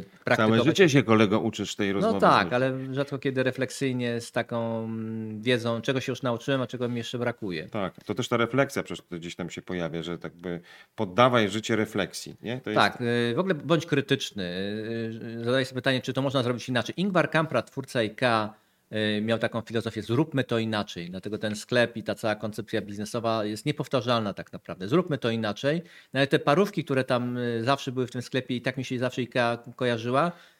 y, 0.00 0.04
praktykować. 0.24 0.60
Całe 0.60 0.70
życie 0.70 0.88
się 0.88 1.02
kolego 1.02 1.40
uczysz 1.40 1.76
tej 1.76 1.92
rozmowy. 1.92 2.14
No 2.14 2.20
tak, 2.20 2.52
ale 2.52 2.94
rzadko 2.94 3.18
kiedy 3.18 3.42
refleksyjnie 3.42 4.20
z 4.20 4.32
taką 4.32 4.84
mm, 4.84 5.42
wiedzą, 5.42 5.80
czego 5.80 6.00
się 6.00 6.12
już 6.12 6.22
nauczyłem, 6.22 6.62
a 6.62 6.66
czego 6.66 6.88
mi 6.88 6.96
jeszcze 6.96 7.18
brakuje. 7.18 7.68
Tak, 7.68 8.04
to 8.04 8.14
też 8.14 8.28
ta 8.28 8.36
refleksja 8.36 8.82
przecież 8.82 9.06
gdzieś 9.10 9.36
tam 9.36 9.50
się 9.50 9.62
pojawia, 9.62 10.02
że 10.02 10.18
tak 10.18 10.34
by 10.34 10.60
poddawaj 10.96 11.48
życie 11.48 11.76
refleksji. 11.76 12.36
Nie? 12.42 12.60
To 12.60 12.70
jest, 12.70 12.80
Tak, 12.80 13.00
y, 13.00 13.32
w 13.36 13.38
ogóle 13.38 13.54
bądź 13.54 13.86
krytyczny. 13.86 14.44
Y, 14.44 15.38
y, 15.40 15.44
Zadaj 15.44 15.64
sobie 15.64 15.78
pytanie, 15.78 16.00
czy 16.00 16.12
to 16.12 16.22
można 16.22 16.42
zrobić 16.42 16.68
inaczej. 16.68 16.94
Ingvar 16.98 17.30
Kamprad, 17.30 17.70
twórca 17.70 18.02
y, 18.02 18.10
miał 19.22 19.38
taką 19.38 19.60
filozofię, 19.60 20.02
zróbmy 20.02 20.44
to 20.44 20.58
inaczej. 20.58 21.10
Dlatego 21.10 21.38
ten 21.38 21.56
sklep 21.56 21.96
i 21.96 22.02
ta 22.02 22.14
cała 22.14 22.34
koncepcja 22.34 22.82
biznesowa 22.82 23.44
jest 23.44 23.66
niepowtarzalna 23.66 24.34
tak 24.34 24.52
naprawdę. 24.52 24.88
Zróbmy 24.88 25.18
to 25.18 25.30
inaczej. 25.30 25.82
No 26.12 26.20
ale 26.20 26.26
te 26.26 26.38
parówki, 26.38 26.84
które 26.84 27.04
tam 27.04 27.36
y, 27.36 27.64
zawsze 27.64 27.92
były 27.92 28.06
w 28.06 28.10
tym 28.10 28.22
sklepie 28.22 28.56
i 28.56 28.62
tak 28.62 28.76
mi 28.76 28.84
się 28.84 28.98
zawsze 28.98 29.22
IKEA 29.22 29.58
kojarzyła, 29.76 30.28
y, 30.28 30.53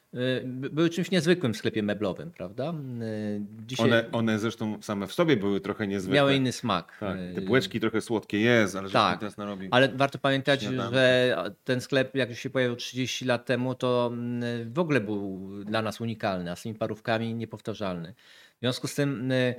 były 0.45 0.91
czymś 0.91 1.11
niezwykłym 1.11 1.55
w 1.55 1.57
sklepie 1.57 1.83
meblowym, 1.83 2.31
prawda? 2.31 2.75
Y, 3.03 3.43
Dzisiaj 3.67 3.87
one, 3.87 4.05
one 4.13 4.39
zresztą 4.39 4.83
same 4.83 5.07
w 5.07 5.13
sobie 5.13 5.37
były 5.37 5.61
trochę 5.61 5.87
niezwykłe. 5.87 6.15
miały 6.15 6.35
inny 6.35 6.53
smak. 6.53 6.97
Tak, 7.01 7.17
te 7.35 7.41
Y, 7.41 7.43
bułeczki 7.45 7.81
trochę 7.81 8.01
słodkie 8.01 8.41
jest, 8.41 8.77
ale 8.77 8.91
Tak. 8.91 9.19
teraz 9.19 9.37
narobił. 9.37 9.69
Ale 9.73 9.89
warto 9.89 10.19
pamiętać, 10.19 10.61
Śniadanko. 10.63 10.95
że 10.95 11.37
ten 11.65 11.81
sklep, 11.81 12.15
jak 12.15 12.31
już 12.31 12.39
się 12.39 12.51
pojawił 12.51 12.77
30 12.77 13.25
lat 13.25 13.47
temu, 13.47 13.75
to 13.75 14.11
mm, 14.13 14.73
w 14.73 14.79
ogóle 14.79 15.01
był 15.01 15.41
dla 15.65 15.83
nas 15.83 16.01
unikalny, 16.01 16.51
a 16.51 16.57
z 16.57 16.63
tymi 16.63 16.75
parówkami 16.75 17.35
niepowtarzalny. 17.35 18.15
W 18.57 18.61
związku 18.61 18.87
z 18.89 18.95
tym 18.95 19.33
y, 19.33 19.55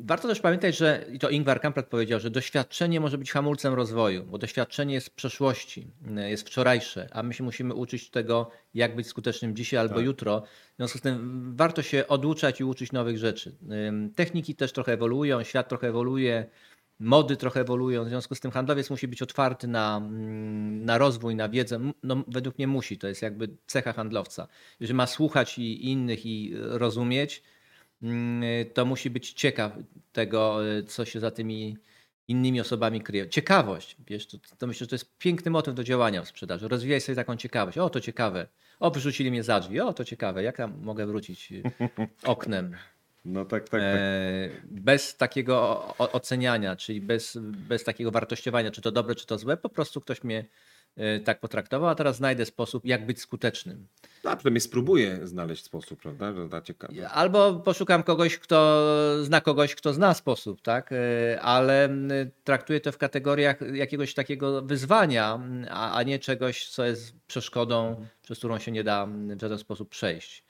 warto 0.00 0.28
też 0.28 0.40
pamiętać, 0.40 0.76
że 0.76 1.04
i 1.12 1.18
to 1.18 1.30
Ingvar 1.30 1.60
Kamprad 1.60 1.86
powiedział, 1.86 2.20
że 2.20 2.30
doświadczenie 2.30 3.00
może 3.00 3.18
być 3.18 3.32
hamulcem 3.32 3.74
rozwoju, 3.74 4.24
bo 4.24 4.38
doświadczenie 4.38 4.94
jest 4.94 5.06
z 5.06 5.10
przeszłości, 5.10 5.86
y, 6.18 6.30
jest 6.30 6.46
wczorajsze, 6.48 7.08
a 7.12 7.22
my 7.22 7.34
się 7.34 7.44
musimy 7.44 7.74
uczyć 7.74 8.10
tego, 8.10 8.50
jak 8.74 8.96
być 8.96 9.06
skutecznym 9.06 9.56
dzisiaj 9.56 9.80
albo 9.80 9.94
Tak. 9.94 10.04
jutro. 10.04 10.40
W 10.72 10.76
związku 10.76 10.98
z 10.98 11.00
tym 11.00 11.56
warto 11.56 11.82
się 11.82 12.08
oduczać 12.08 12.60
i 12.60 12.64
uczyć 12.64 12.92
nowych 12.92 13.18
rzeczy. 13.18 13.56
Ym, 13.88 14.12
Techniki 14.14 14.54
też 14.54 14.72
trochę 14.72 14.92
ewoluują, 14.92 15.42
świat 15.42 15.68
trochę 15.68 15.88
ewoluuje 15.88 16.46
mody 17.00 17.36
trochę 17.36 17.60
ewoluują, 17.60 18.04
w 18.04 18.08
związku 18.08 18.34
z 18.34 18.40
tym 18.40 18.50
handlowiec 18.50 18.90
musi 18.90 19.08
być 19.08 19.22
otwarty 19.22 19.68
na, 19.68 19.96
mm, 19.96 20.84
na 20.84 20.98
rozwój, 20.98 21.34
na 21.34 21.48
wiedzę. 21.48 21.80
No, 22.02 22.24
według 22.28 22.58
mnie 22.58 22.66
musi, 22.66 22.98
to 22.98 23.08
jest 23.08 23.22
jakby 23.22 23.48
cecha 23.66 23.92
handlowca. 23.92 24.48
Jeżeli 24.80 24.96
ma 24.96 25.06
słuchać 25.06 25.58
i 25.58 25.90
innych 25.90 26.26
i 26.26 26.54
rozumieć, 26.56 27.42
to 28.74 28.84
musi 28.84 29.10
być 29.10 29.32
ciekaw 29.32 29.72
tego, 30.12 30.66
y, 30.76 30.82
co 30.82 31.04
się 31.04 31.20
za 31.20 31.30
tymi 31.30 31.76
innymi 32.28 32.60
osobami 32.60 33.00
kryje. 33.00 33.28
Ciekawość, 33.28 33.96
wiesz, 34.06 34.26
to, 34.26 34.38
to 34.58 34.66
myślę, 34.66 34.84
że 34.84 34.88
to 34.88 34.94
jest 34.94 35.18
piękny 35.18 35.50
motyw 35.50 35.74
do 35.74 35.84
działania 35.84 36.22
w 36.22 36.28
sprzedaży. 36.28 36.68
Rozwijaj 36.68 37.00
sobie 37.00 37.16
taką 37.16 37.36
ciekawość. 37.36 37.78
O, 37.78 37.90
to 37.90 38.00
ciekawe. 38.00 38.46
O, 38.80 38.90
wyrzucili 38.90 39.30
mnie 39.30 39.42
za 39.42 39.60
drzwi. 39.60 39.80
O, 39.80 39.92
to 39.92 40.04
ciekawe. 40.04 40.42
Jak 40.42 40.58
ja 40.58 40.66
mogę 40.66 41.06
wrócić 41.06 41.52
y, 41.52 41.62
oknem? 42.24 42.76
No 43.24 43.44
tak, 43.44 43.62
tak, 43.62 43.70
tak. 43.70 43.82
E, 43.82 44.50
bez 44.64 45.16
takiego 45.16 45.84
oceniania, 45.98 46.76
czyli 46.76 47.00
bez, 47.00 47.38
bez 47.42 47.84
takiego 47.84 48.10
wartościowania, 48.10 48.70
czy 48.70 48.80
to 48.80 48.92
dobre, 48.92 49.14
czy 49.14 49.26
to 49.26 49.38
złe, 49.38 49.56
po 49.56 49.68
prostu 49.68 50.00
ktoś 50.00 50.24
mnie 50.24 50.38
y, 50.40 50.46
tak 51.24 51.40
potraktował, 51.40 51.88
a 51.88 51.94
teraz 51.94 52.16
znajdę 52.16 52.44
sposób, 52.44 52.84
jak 52.84 53.06
być 53.06 53.20
skutecznym. 53.20 53.86
No, 54.24 54.30
a 54.30 54.36
przynajmniej 54.36 54.60
spróbuję 54.60 55.26
znaleźć 55.26 55.64
sposób, 55.64 56.00
prawda? 56.00 56.32
Że 56.32 56.62
ciekawe. 56.62 57.08
Albo 57.08 57.54
poszukam 57.54 58.02
kogoś, 58.02 58.38
kto 58.38 58.84
zna 59.22 59.40
kogoś, 59.40 59.74
kto 59.74 59.92
zna 59.92 60.14
sposób, 60.14 60.62
tak? 60.62 60.92
Y, 60.92 61.40
Ale 61.40 61.88
y, 61.90 62.30
traktuję 62.44 62.80
to 62.80 62.92
w 62.92 62.98
kategoriach 62.98 63.74
jakiegoś 63.74 64.14
takiego 64.14 64.62
wyzwania, 64.62 65.40
y, 65.64 65.70
a, 65.70 65.92
a 65.92 66.02
nie 66.02 66.18
czegoś, 66.18 66.68
co 66.68 66.84
jest 66.84 67.14
przeszkodą, 67.26 68.06
przez 68.22 68.38
którą 68.38 68.58
się 68.58 68.72
nie 68.72 68.84
da 68.84 69.06
w 69.06 69.40
żaden 69.40 69.58
sposób 69.58 69.88
przejść. 69.88 70.44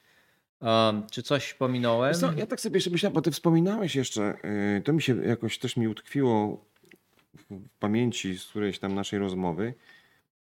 Um, 0.61 1.07
czy 1.11 1.23
coś 1.23 1.53
pominąłem? 1.53 2.13
Co, 2.13 2.31
ja 2.31 2.45
tak 2.45 2.61
sobie 2.61 2.77
jeszcze 2.77 2.89
myślałem, 2.89 3.13
bo 3.13 3.21
ty 3.21 3.31
wspominałeś 3.31 3.95
jeszcze, 3.95 4.37
yy, 4.75 4.81
to 4.81 4.93
mi 4.93 5.01
się 5.01 5.25
jakoś 5.25 5.59
też 5.59 5.77
mi 5.77 5.87
utkwiło 5.87 6.65
w 7.35 7.59
pamięci 7.79 8.37
z 8.37 8.45
którejś 8.45 8.79
tam 8.79 8.95
naszej 8.95 9.19
rozmowy. 9.19 9.73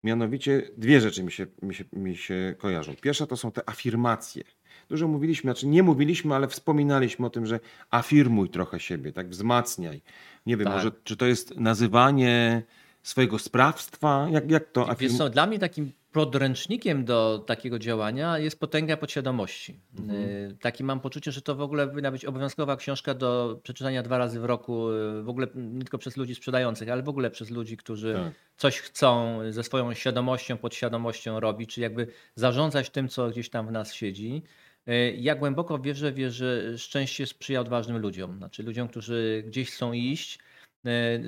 Mianowicie 0.05 0.63
dwie 0.77 1.01
rzeczy 1.01 1.23
mi 1.23 1.33
się, 1.33 1.47
mi, 1.63 1.75
się, 1.75 1.85
mi 1.93 2.17
się 2.17 2.55
kojarzą. 2.59 2.95
Pierwsza 3.01 3.27
to 3.27 3.37
są 3.37 3.53
te 3.53 3.69
afirmacje. 3.69 4.45
Dużo 4.89 5.09
mówiliśmy, 5.09 5.49
znaczy 5.53 5.67
nie 5.67 5.83
mówiliśmy, 5.83 6.35
ale 6.35 6.49
wspominaliśmy 6.49 7.27
o 7.27 7.31
tym, 7.31 7.47
że 7.47 7.61
afirmuj 7.91 8.49
trochę 8.51 8.81
siebie, 8.81 9.13
tak 9.13 9.29
wzmacniaj. 9.29 10.03
Nie 10.47 10.57
wiem, 10.57 10.65
Tak. 10.65 10.75
może 10.75 10.91
czy 11.05 11.17
to 11.17 11.27
jest 11.27 11.57
nazywanie 11.57 12.63
swojego 13.03 13.39
sprawstwa? 13.39 14.29
Jak, 14.31 14.51
jak 14.51 14.73
to 14.73 14.81
Wiesz 14.85 14.91
afirm... 14.93 15.17
co, 15.17 15.31
dla 15.31 15.47
mnie 15.47 15.59
takim 15.59 15.93
podręcznikiem 16.17 17.05
do 17.05 17.45
takiego 17.47 17.79
działania 17.79 18.39
jest 18.39 18.61
potęga 18.61 18.97
podświadomości. 18.97 19.81
Mhm. 19.99 20.21
Y, 20.21 20.57
Taki 20.61 20.85
mam 20.85 21.01
poczucie, 21.01 21.33
że 21.33 21.43
to 21.43 21.55
w 21.55 21.61
ogóle 21.61 21.89
powinna 21.89 22.11
być 22.11 22.25
obowiązkowa 22.25 22.77
książka 22.77 23.15
do 23.15 23.61
przeczytania 23.63 24.03
dwa 24.03 24.19
razy 24.19 24.41
w 24.41 24.45
roku, 24.45 24.91
y, 24.91 25.23
w 25.23 25.29
ogóle 25.29 25.47
nie 25.55 25.81
tylko 25.83 25.99
przez 25.99 26.17
ludzi 26.17 26.35
sprzedających, 26.35 26.89
ale 26.89 27.03
w 27.03 27.09
ogóle 27.09 27.31
przez 27.31 27.51
ludzi, 27.51 27.77
którzy 27.77 28.15
Tak. 28.15 28.33
coś 28.57 28.81
chcą 28.81 29.39
ze 29.51 29.63
swoją 29.63 29.95
świadomością, 29.95 30.57
podświadomością 30.57 31.41
robić, 31.41 31.75
czy 31.75 31.81
jakby 31.81 32.07
zarządzać 32.35 32.91
tym, 32.91 33.09
co 33.09 33.29
gdzieś 33.31 33.51
tam 33.51 33.67
w 33.69 33.73
nas 33.73 33.95
siedzi. 33.95 34.43
Y, 34.89 35.17
Ja 35.19 35.35
głęboko 35.35 35.79
wierzę, 35.79 36.13
wierzę, 36.13 36.71
że 36.73 36.79
szczęście 36.79 37.27
sprzyja 37.27 37.61
odważnym 37.61 37.99
ludziom, 37.99 38.37
znaczy 38.39 38.63
ludziom, 38.63 38.89
którzy 38.89 39.45
gdzieś 39.47 39.71
chcą 39.71 39.93
iść, 39.93 40.39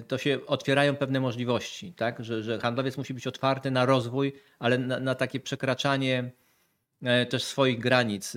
to 0.08 0.18
się 0.18 0.46
otwierają 0.46 0.96
pewne 0.96 1.20
możliwości, 1.20 1.92
tak? 1.92 2.24
Że, 2.24 2.42
że 2.42 2.58
handlowiec 2.58 2.96
musi 2.96 3.14
być 3.14 3.26
otwarty 3.26 3.70
na 3.70 3.86
rozwój, 3.86 4.32
ale 4.58 4.78
na, 4.78 5.00
na 5.00 5.14
takie 5.14 5.40
przekraczanie 5.40 6.30
e, 7.02 7.26
też 7.26 7.44
swoich 7.44 7.78
granic, 7.78 8.36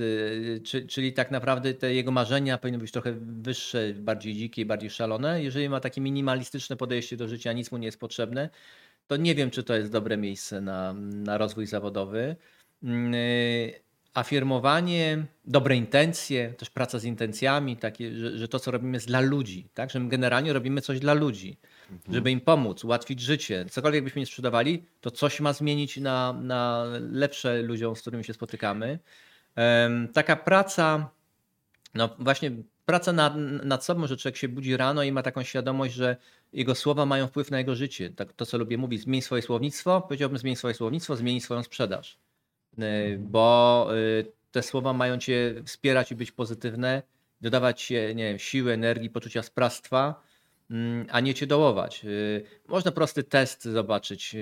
czy, 0.63 0.87
czyli 0.87 1.13
tak 1.13 1.31
naprawdę 1.31 1.73
te 1.73 1.93
jego 1.93 2.11
marzenia 2.11 2.57
powinny 2.57 2.77
być 2.79 2.91
trochę 2.91 3.13
wyższe, 3.21 3.93
bardziej 3.93 4.33
dzikie, 4.33 4.65
bardziej 4.65 4.89
szalone. 4.89 5.43
Jeżeli 5.43 5.69
ma 5.69 5.79
takie 5.79 6.01
minimalistyczne 6.01 6.75
podejście 6.77 7.17
do 7.17 7.27
życia, 7.27 7.53
nic 7.53 7.71
mu 7.71 7.77
nie 7.77 7.85
jest 7.85 7.99
potrzebne, 7.99 8.49
to 9.07 9.17
nie 9.17 9.35
wiem, 9.35 9.51
czy 9.51 9.63
to 9.63 9.75
jest 9.75 9.91
dobre 9.91 10.17
miejsce 10.17 10.61
na, 10.61 10.93
na 10.93 11.37
rozwój 11.37 11.67
zawodowy. 11.67 12.35
Afirmowanie, 14.13 15.25
dobre 15.45 15.75
intencje, 15.75 16.53
też 16.57 16.69
praca 16.69 16.99
z 16.99 17.03
intencjami, 17.03 17.77
takie, 17.77 18.15
że, 18.15 18.37
że 18.37 18.47
to, 18.47 18.59
co 18.59 18.71
robimy, 18.71 18.93
jest 18.93 19.07
dla 19.07 19.19
ludzi, 19.19 19.67
tak? 19.73 19.89
że 19.89 19.99
my 19.99 20.09
generalnie 20.09 20.53
robimy 20.53 20.81
coś 20.81 20.99
dla 20.99 21.13
ludzi, 21.13 21.57
żeby 22.09 22.31
im 22.31 22.41
pomóc, 22.41 22.83
ułatwić 22.83 23.19
życie. 23.21 23.65
Cokolwiek 23.69 24.03
byśmy 24.03 24.19
nie 24.19 24.25
sprzedawali, 24.25 24.83
to 25.01 25.11
coś 25.11 25.39
ma 25.39 25.53
zmienić 25.53 25.97
na, 25.97 26.33
na 26.33 26.85
lepsze 27.11 27.61
ludziom, 27.61 27.95
z 27.95 28.01
którymi 28.01 28.23
się 28.23 28.33
spotykamy. 28.33 28.99
Em, 29.55 30.07
Taka 30.13 30.35
praca, 30.35 31.09
no 31.95 32.15
właśnie 32.19 32.51
praca 32.85 33.13
nad, 33.13 33.33
nad 33.63 33.85
sobą, 33.85 34.07
że 34.07 34.17
człowiek 34.17 34.37
się 34.37 34.47
budzi 34.47 34.77
rano 34.77 35.03
i 35.03 35.11
ma 35.11 35.23
taką 35.23 35.43
świadomość, 35.43 35.93
że 35.93 36.17
jego 36.53 36.75
słowa 36.75 37.05
mają 37.05 37.27
wpływ 37.27 37.51
na 37.51 37.57
jego 37.57 37.75
życie. 37.75 38.09
Tak, 38.09 38.33
to, 38.33 38.45
co 38.45 38.57
lubię 38.57 38.77
mówić, 38.77 39.01
zmień 39.01 39.21
swoje 39.21 39.41
słownictwo, 39.41 40.01
powiedziałbym 40.01 40.37
zmień 40.37 40.55
swoje 40.55 40.73
słownictwo, 40.73 41.15
zmień 41.15 41.39
swoją 41.39 41.63
sprzedaż. 41.63 42.17
Y, 42.79 43.17
Bo 43.19 43.87
y, 43.95 44.31
te 44.51 44.63
słowa 44.63 44.93
mają 44.93 45.17
cię 45.17 45.55
wspierać 45.65 46.11
i 46.11 46.15
być 46.15 46.31
pozytywne, 46.31 47.03
dodawać 47.41 47.89
nie 47.89 48.15
wiem, 48.15 48.39
siły, 48.39 48.73
energii, 48.73 49.09
poczucia 49.09 49.43
sprawstwa, 49.43 50.23
mm, 50.71 51.07
a 51.09 51.19
nie 51.19 51.33
cię 51.33 51.47
dołować. 51.47 52.05
Y, 52.05 52.43
Można 52.67 52.91
prosty 52.91 53.23
test 53.23 53.63
zobaczyć 53.63 54.35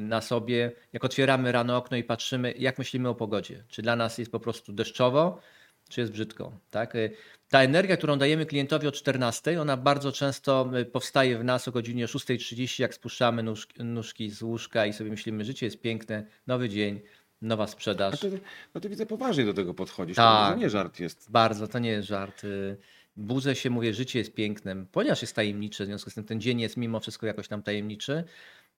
na 0.00 0.20
sobie, 0.20 0.72
jak 0.92 1.04
otwieramy 1.04 1.52
rano 1.52 1.76
okno 1.76 1.96
i 1.96 2.04
patrzymy, 2.04 2.54
jak 2.58 2.78
myślimy 2.78 3.08
o 3.08 3.14
pogodzie. 3.14 3.64
Czy 3.68 3.82
dla 3.82 3.96
nas 3.96 4.18
jest 4.18 4.32
po 4.32 4.40
prostu 4.40 4.72
deszczowo, 4.72 5.40
czy 5.88 6.00
jest 6.00 6.12
brzydko. 6.12 6.52
Tak? 6.70 6.94
Ta 7.48 7.62
energia, 7.62 7.96
którą 7.96 8.18
dajemy 8.18 8.46
klientowi 8.46 8.88
o 8.88 8.92
14, 8.92 9.60
ona 9.60 9.76
bardzo 9.76 10.12
często 10.12 10.70
powstaje 10.92 11.38
w 11.38 11.44
nas 11.44 11.68
o 11.68 11.72
godzinie 11.72 12.06
6.30, 12.06 12.80
jak 12.80 12.94
spuszczamy 12.94 13.44
nóżki 13.78 14.30
z 14.30 14.42
łóżka 14.42 14.86
i 14.86 14.92
sobie 14.92 15.10
myślimy, 15.10 15.44
życie 15.44 15.66
jest 15.66 15.80
piękne, 15.80 16.26
nowy 16.46 16.68
dzień, 16.68 17.00
nowa 17.44 17.66
sprzedaż. 17.66 18.20
ty, 18.20 18.40
no 18.74 18.80
ty 18.80 18.88
widzę 18.88 19.06
poważnie 19.06 19.44
do 19.44 19.54
tego 19.54 19.74
podchodzisz. 19.74 20.16
Tak. 20.16 20.54
To 20.54 20.60
nie 20.60 20.70
żart 20.70 21.00
jest. 21.00 21.30
Bardzo, 21.30 21.68
to 21.68 21.78
nie 21.78 21.90
jest 21.90 22.08
żart. 22.08 22.44
Y, 22.44 22.76
Budzę 23.16 23.56
się, 23.56 23.70
mówię, 23.70 23.94
życie 23.94 24.18
jest 24.18 24.34
piękne, 24.34 24.84
ponieważ 24.92 25.22
jest 25.22 25.36
tajemnicze, 25.36 25.84
w 25.84 25.86
związku 25.86 26.10
z 26.10 26.14
tym 26.14 26.24
ten 26.24 26.40
dzień 26.40 26.60
jest 26.60 26.76
mimo 26.76 27.00
wszystko 27.00 27.26
jakoś 27.26 27.48
tam 27.48 27.62
tajemniczy. 27.62 28.24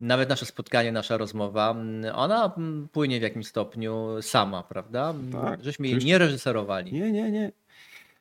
Nawet 0.00 0.28
nasze 0.28 0.46
spotkanie, 0.46 0.92
nasza 0.92 1.16
rozmowa, 1.16 1.70
mm, 1.70 2.14
ona 2.14 2.54
mm, 2.56 2.88
płynie 2.88 3.18
w 3.18 3.22
jakimś 3.22 3.46
stopniu 3.46 4.22
sama, 4.22 4.62
prawda? 4.62 5.14
Tak, 5.32 5.64
Żeśmy 5.64 5.88
jej 5.88 5.98
nie 5.98 6.18
reżyserowali. 6.18 6.92
Nie, 6.92 7.12
nie, 7.12 7.30
nie. 7.30 7.52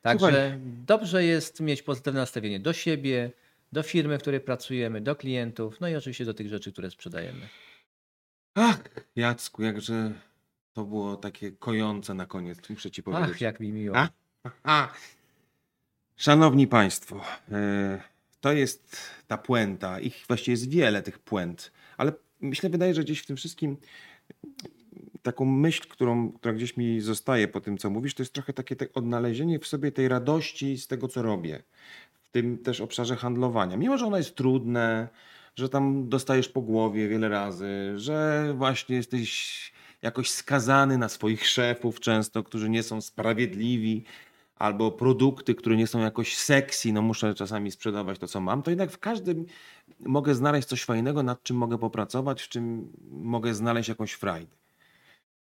Także 0.02 0.28
Słuchaj. 0.28 0.60
dobrze 0.86 1.24
jest 1.24 1.60
mieć 1.60 1.84
pozytywne 1.84 2.20
nastawienie 2.20 2.60
do 2.60 2.74
siebie, 2.74 3.32
do 3.72 3.84
firmy, 3.84 4.18
w 4.18 4.22
której 4.22 4.40
pracujemy, 4.40 5.02
do 5.02 5.16
klientów, 5.16 5.80
no 5.82 5.88
i 5.88 5.96
oczywiście 5.96 6.26
do 6.26 6.34
tych 6.34 6.50
rzeczy, 6.50 6.72
które 6.72 6.92
sprzedajemy. 6.92 7.48
Ach, 8.56 8.80
Jacku, 9.16 9.64
jakże 9.64 10.12
to 10.76 10.84
było 10.84 11.16
takie 11.16 11.52
kojące 11.52 12.14
na 12.14 12.26
koniec, 12.26 12.70
muszę 12.70 12.92
ci 12.92 13.04
powiedzieć. 13.04 13.30
Ach, 13.32 13.42
jak 13.42 13.60
mi 13.60 13.72
miło. 13.72 13.98
A? 13.98 14.10
Aha. 14.44 14.94
Szanowni 16.16 16.68
Państwo, 16.68 17.22
e, 17.52 18.02
to 18.42 18.54
jest 18.54 18.98
ta 19.28 19.38
puenta. 19.38 20.00
Ich 20.00 20.26
właściwie 20.28 20.54
jest 20.54 20.70
wiele 20.70 21.02
tych 21.02 21.20
puent, 21.20 21.72
ale 21.98 22.14
myślę, 22.42 22.70
wydaje, 22.70 22.94
że 22.94 23.04
gdzieś 23.04 23.20
w 23.20 23.26
tym 23.26 23.36
wszystkim 23.36 23.78
taką 25.22 25.46
myśl, 25.46 25.82
którą, 25.90 26.32
która 26.32 26.54
gdzieś 26.54 26.78
mi 26.78 27.02
zostaje 27.02 27.48
po 27.48 27.62
tym, 27.62 27.78
co 27.78 27.90
mówisz, 27.90 28.14
to 28.14 28.24
jest 28.24 28.34
trochę 28.34 28.54
takie 28.54 28.76
te 28.76 28.94
odnalezienie 28.94 29.60
w 29.60 29.68
sobie 29.68 29.92
tej 29.92 30.08
radości 30.08 30.78
z 30.78 30.88
tego, 30.88 31.08
co 31.08 31.22
robię. 31.22 31.64
W 32.24 32.30
tym 32.30 32.58
też 32.58 32.82
obszarze 32.82 33.16
handlowania. 33.16 33.78
Mimo, 33.78 33.98
że 33.98 34.06
ono 34.06 34.18
jest 34.18 34.36
trudne, 34.36 35.08
że 35.56 35.70
tam 35.70 36.10
dostajesz 36.10 36.50
po 36.50 36.62
głowie 36.62 37.08
wiele 37.08 37.30
razy, 37.30 37.94
że 37.96 38.54
właśnie 38.58 38.96
jesteś 38.96 39.75
jakoś 40.06 40.30
skazany 40.30 40.98
na 40.98 41.10
swoich 41.10 41.48
szefów 41.48 42.00
często, 42.00 42.44
którzy 42.44 42.70
nie 42.70 42.84
są 42.84 43.02
sprawiedliwi, 43.02 44.04
albo 44.56 44.92
produkty, 44.92 45.56
które 45.56 45.76
nie 45.76 45.88
są 45.88 46.00
jakoś 46.00 46.38
sexy, 46.38 46.94
no 46.94 47.02
muszę 47.02 47.36
czasami 47.36 47.72
sprzedawać 47.72 48.20
to, 48.20 48.28
co 48.28 48.42
mam, 48.42 48.64
to 48.64 48.72
jednak 48.72 48.92
w 48.92 49.00
każdym 49.00 49.46
mogę 50.00 50.36
znaleźć 50.36 50.68
coś 50.68 50.84
fajnego, 50.84 51.24
nad 51.24 51.44
czym 51.44 51.58
mogę 51.58 51.78
popracować, 51.78 52.42
w 52.42 52.50
czym 52.50 52.92
mogę 53.12 53.54
znaleźć 53.54 53.90
jakąś 53.90 54.12
frajdę. 54.12 54.56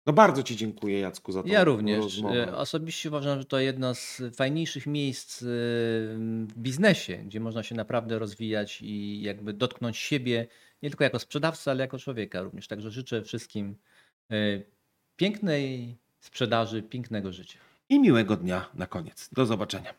No 0.07 0.13
bardzo 0.13 0.43
Ci 0.43 0.57
dziękuję, 0.57 1.01
Jacku, 1.01 1.33
za 1.33 1.43
to. 1.43 1.49
Ja 1.49 1.65
również. 1.65 2.05
Rozmowę. 2.05 2.49
E, 2.49 2.57
Osobiście 2.57 3.09
uważam, 3.09 3.39
że 3.39 3.45
to 3.45 3.59
jedno 3.59 3.95
z 3.95 4.23
fajniejszych 4.35 4.87
miejsc 4.87 5.43
e, 5.43 5.47
w 5.47 6.53
biznesie, 6.57 7.17
gdzie 7.17 7.41
można 7.41 7.63
się 7.63 7.75
naprawdę 7.75 8.19
rozwijać 8.19 8.83
i 8.83 9.23
jakby 9.23 9.53
dotknąć 9.53 9.97
siebie, 9.97 10.47
nie 10.83 10.91
tylko 10.91 11.05
jako 11.05 11.19
sprzedawca, 11.19 11.71
ale 11.71 11.81
jako 11.81 11.99
człowieka 11.99 12.43
również. 12.43 12.69
Także 12.69 12.91
życzę 12.91 13.23
wszystkim 13.23 13.77
pięknej 15.17 15.97
sprzedaży, 16.21 16.83
pięknego 16.83 17.33
życia. 17.33 17.59
I 17.89 18.01
miłego 18.01 18.37
dnia 18.37 18.69
na 18.75 18.87
koniec. 18.87 19.29
Do 19.33 19.47
zobaczenia. 19.47 19.95